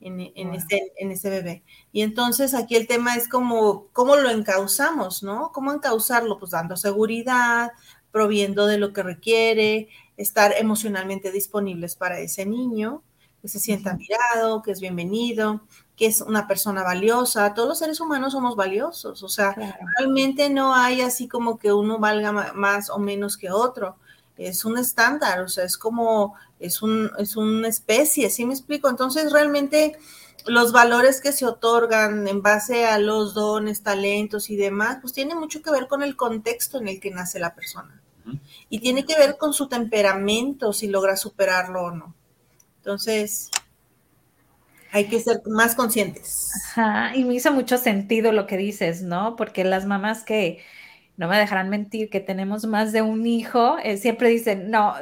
[0.00, 1.62] en, en, en ese bebé.
[1.92, 5.52] Y entonces aquí el tema es como, cómo lo encauzamos, ¿no?
[5.52, 6.38] ¿Cómo encauzarlo?
[6.38, 7.70] Pues dando seguridad,
[8.10, 13.02] proviendo de lo que requiere, estar emocionalmente disponibles para ese niño,
[13.40, 15.62] que se sienta mirado, que es bienvenido,
[16.00, 17.52] que es una persona valiosa.
[17.52, 19.54] Todos los seres humanos somos valiosos, o sea,
[19.98, 23.96] realmente no hay así como que uno valga más o menos que otro.
[24.38, 28.88] Es un estándar, o sea, es como, es, un, es una especie, ¿sí me explico?
[28.88, 29.98] Entonces, realmente
[30.46, 35.34] los valores que se otorgan en base a los dones, talentos y demás, pues tiene
[35.34, 38.00] mucho que ver con el contexto en el que nace la persona.
[38.70, 42.14] Y tiene que ver con su temperamento, si logra superarlo o no.
[42.78, 43.50] Entonces,
[44.92, 46.50] hay que ser más conscientes.
[47.14, 49.36] Y me hizo mucho sentido lo que dices, ¿no?
[49.36, 50.60] Porque las mamás que,
[51.16, 54.94] no me dejarán mentir, que tenemos más de un hijo, eh, siempre dicen, no,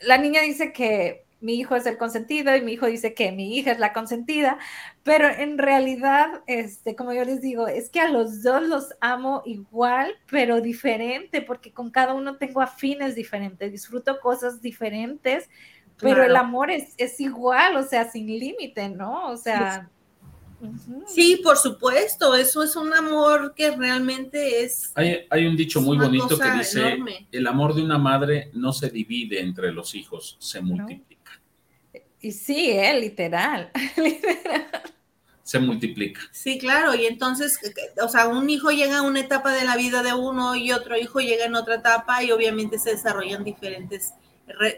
[0.00, 3.56] la niña dice que mi hijo es el consentido y mi hijo dice que mi
[3.56, 4.58] hija es la consentida,
[5.02, 9.42] pero en realidad, este, como yo les digo, es que a los dos los amo
[9.44, 15.48] igual, pero diferente, porque con cada uno tengo afines diferentes, disfruto cosas diferentes,
[16.02, 19.30] pero el amor es, es, igual, o sea, sin límite, ¿no?
[19.30, 19.88] O sea...
[21.08, 24.92] Sí, por supuesto, eso es un amor que realmente es...
[24.94, 26.98] Hay, hay un dicho muy bonito que dice,
[27.32, 31.40] el amor de una madre no se divide entre los hijos, se multiplica.
[32.20, 32.98] Y sí, ¿eh?
[33.00, 34.82] literal, literal.
[35.42, 36.20] Se multiplica.
[36.30, 37.58] Sí, claro, y entonces,
[38.00, 40.96] o sea, un hijo llega a una etapa de la vida de uno y otro
[40.96, 44.14] hijo llega en otra etapa y obviamente se desarrollan diferentes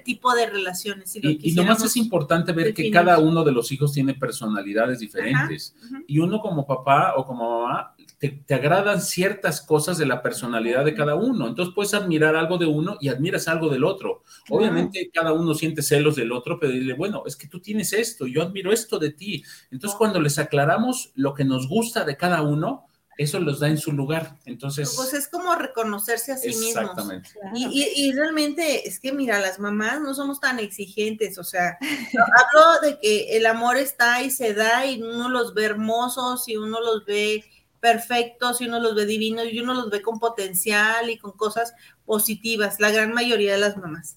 [0.04, 1.14] tipo de relaciones.
[1.16, 5.74] y, lo nomás es importante ver que cada uno de los hijos tiene personalidades diferentes.
[6.06, 10.94] Y uno como papá o como mamá, te, agradan ciertas cosas de la personalidad de
[10.94, 11.48] cada uno.
[11.48, 14.22] Entonces puedes admirar algo de uno y admiras algo del otro.
[14.48, 18.26] Obviamente cada uno siente celos del otro, pero dile, bueno, es que tú tienes esto,
[18.26, 19.42] yo admiro esto de ti.
[19.70, 22.86] Entonces cuando les aclaramos lo que nos gusta de cada uno,
[23.16, 24.36] eso los da en su lugar.
[24.44, 24.94] Entonces.
[24.96, 27.30] Pues es como reconocerse a sí exactamente.
[27.52, 27.72] mismos.
[27.74, 31.38] Y, realmente es que, mira, las mamás no somos tan exigentes.
[31.38, 35.64] O sea, hablo de que el amor está y se da y uno los ve
[35.64, 37.44] hermosos y uno los ve
[37.80, 41.74] perfectos y uno los ve divinos y uno los ve con potencial y con cosas
[42.06, 44.16] positivas, la gran mayoría de las mamás.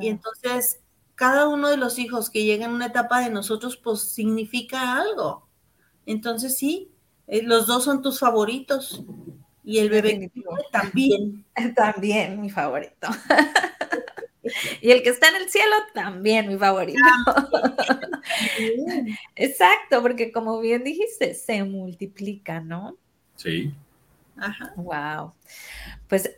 [0.00, 0.80] Y entonces,
[1.14, 5.48] cada uno de los hijos que llegan a una etapa de nosotros, pues significa algo.
[6.04, 6.90] Entonces, sí,
[7.26, 9.04] eh, los dos son tus favoritos.
[9.64, 10.30] Y el bebé
[10.70, 11.44] también.
[11.74, 13.08] También mi favorito.
[14.80, 17.00] y el que está en el cielo también mi favorito.
[19.34, 22.96] Exacto, porque como bien dijiste, se multiplica, ¿no?
[23.34, 23.74] Sí.
[24.36, 24.72] Ajá.
[24.76, 25.32] Wow.
[26.08, 26.30] Pues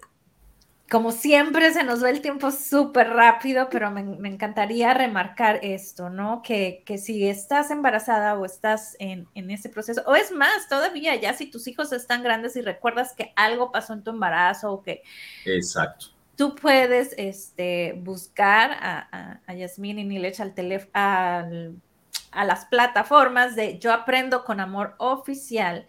[0.91, 6.41] como siempre se nos va el tiempo súper rápido, pero me, encantaría remarcar esto, ¿no?
[6.43, 11.47] Que, si estás embarazada o estás en, ese proceso, o es más, todavía ya si
[11.47, 15.03] tus hijos están grandes y recuerdas que algo pasó en tu embarazo o que...
[15.45, 16.07] Exacto.
[16.37, 23.79] Tú puedes este, buscar a, a, Yasmín y Nilech al teléfono, a las plataformas de
[23.79, 25.87] Yo Aprendo con Amor Oficial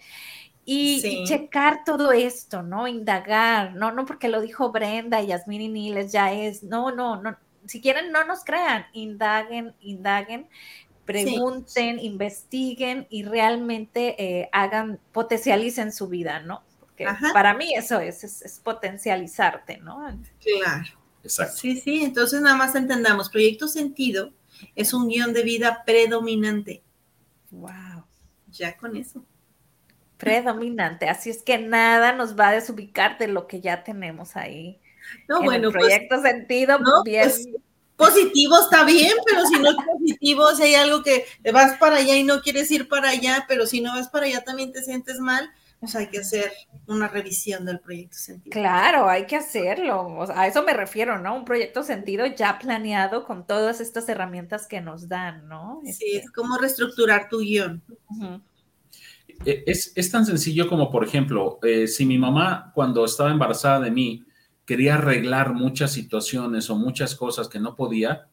[0.72, 2.88] y, checar todo esto, ¿no?
[2.88, 7.22] Indagar, no, no porque lo dijo Brenda y Yasmín y Niles ya es, no, no,
[7.22, 10.48] no, si quieren no nos crean, indaguen, indaguen,
[11.06, 16.64] pregunten, investiguen y realmente eh, hagan, potencialicen su vida, ¿no?
[16.80, 20.06] Porque para mí eso es, es, potencializarte, ¿no?
[20.40, 21.00] Claro.
[21.24, 21.58] Exacto.
[21.58, 24.32] Sí, sí, entonces nada más entendamos, Proyecto Sentido
[24.76, 26.84] es un guion de vida predominante.
[27.50, 28.06] Wow.
[28.52, 29.26] Ya con eso
[30.20, 31.10] predominante.
[31.10, 34.80] Así es que nada nos va a desubicar de lo que ya tenemos ahí.
[35.28, 37.24] No, bueno, el pues, proyecto sentido, bien.
[37.24, 37.48] Pues,
[37.96, 42.16] positivo está bien, pero si no es positivo, si hay algo que vas para allá
[42.16, 45.20] y no quieres ir para allá, pero si no vas para allá también te sientes
[45.20, 45.50] mal,
[45.80, 46.52] pues hay que hacer
[46.88, 48.52] una revisión del proyecto sentido.
[48.52, 50.26] Claro, hay que hacerlo.
[50.34, 51.36] a eso me refiero, ¿no?
[51.36, 55.82] Un proyecto sentido ya planeado con todas estas herramientas que nos dan, ¿no?
[55.86, 57.82] Sí, este es como reestructurar tu guion.
[59.46, 64.26] Es, tan sencillo como, por ejemplo, eh, si mi mamá cuando estaba embarazada de mí
[64.66, 68.28] quería arreglar muchas situaciones o muchas cosas que no podía,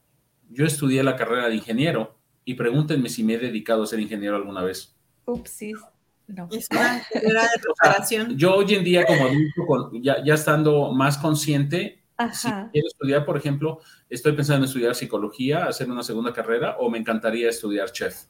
[0.51, 4.37] yo estudié la carrera de ingeniero y pregúntenme si me he dedicado a ser ingeniero
[4.37, 4.95] alguna vez.
[5.25, 5.79] Upsis.
[6.27, 6.49] No.
[6.51, 8.37] Es una carrera de preparación.
[8.37, 12.03] yo hoy en día como adulto, ya, ya estando más consciente,
[12.33, 16.91] si quiero estudiar, por ejemplo, estoy pensando en estudiar psicología, hacer una segunda carrera o
[16.91, 18.25] me encantaría estudiar chef.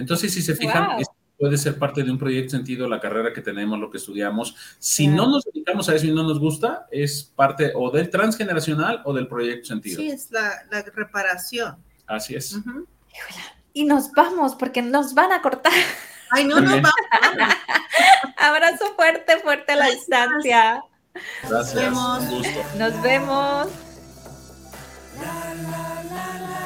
[0.00, 0.98] Entonces, si se fijan,
[1.38, 4.54] puede ser parte de un proyecto sentido la carrera que tenemos, lo que estudiamos.
[4.78, 9.02] Si no nos dedicamos a eso y no nos gusta, es parte o del transgeneracional
[9.04, 9.96] o del proyecto sentido.
[9.96, 10.62] Sí, es la,
[10.94, 11.76] reparación.
[12.06, 12.58] Así es.
[13.72, 15.72] Y nos vamos porque nos van a cortar.
[16.30, 16.92] Ay, no, no, vamos.
[18.36, 20.82] Abrazo fuerte, fuerte a la distancia.
[21.48, 21.74] Gracias.
[21.74, 22.20] Nos vemos.
[22.20, 22.64] Un gusto.
[22.78, 23.68] Nos vemos.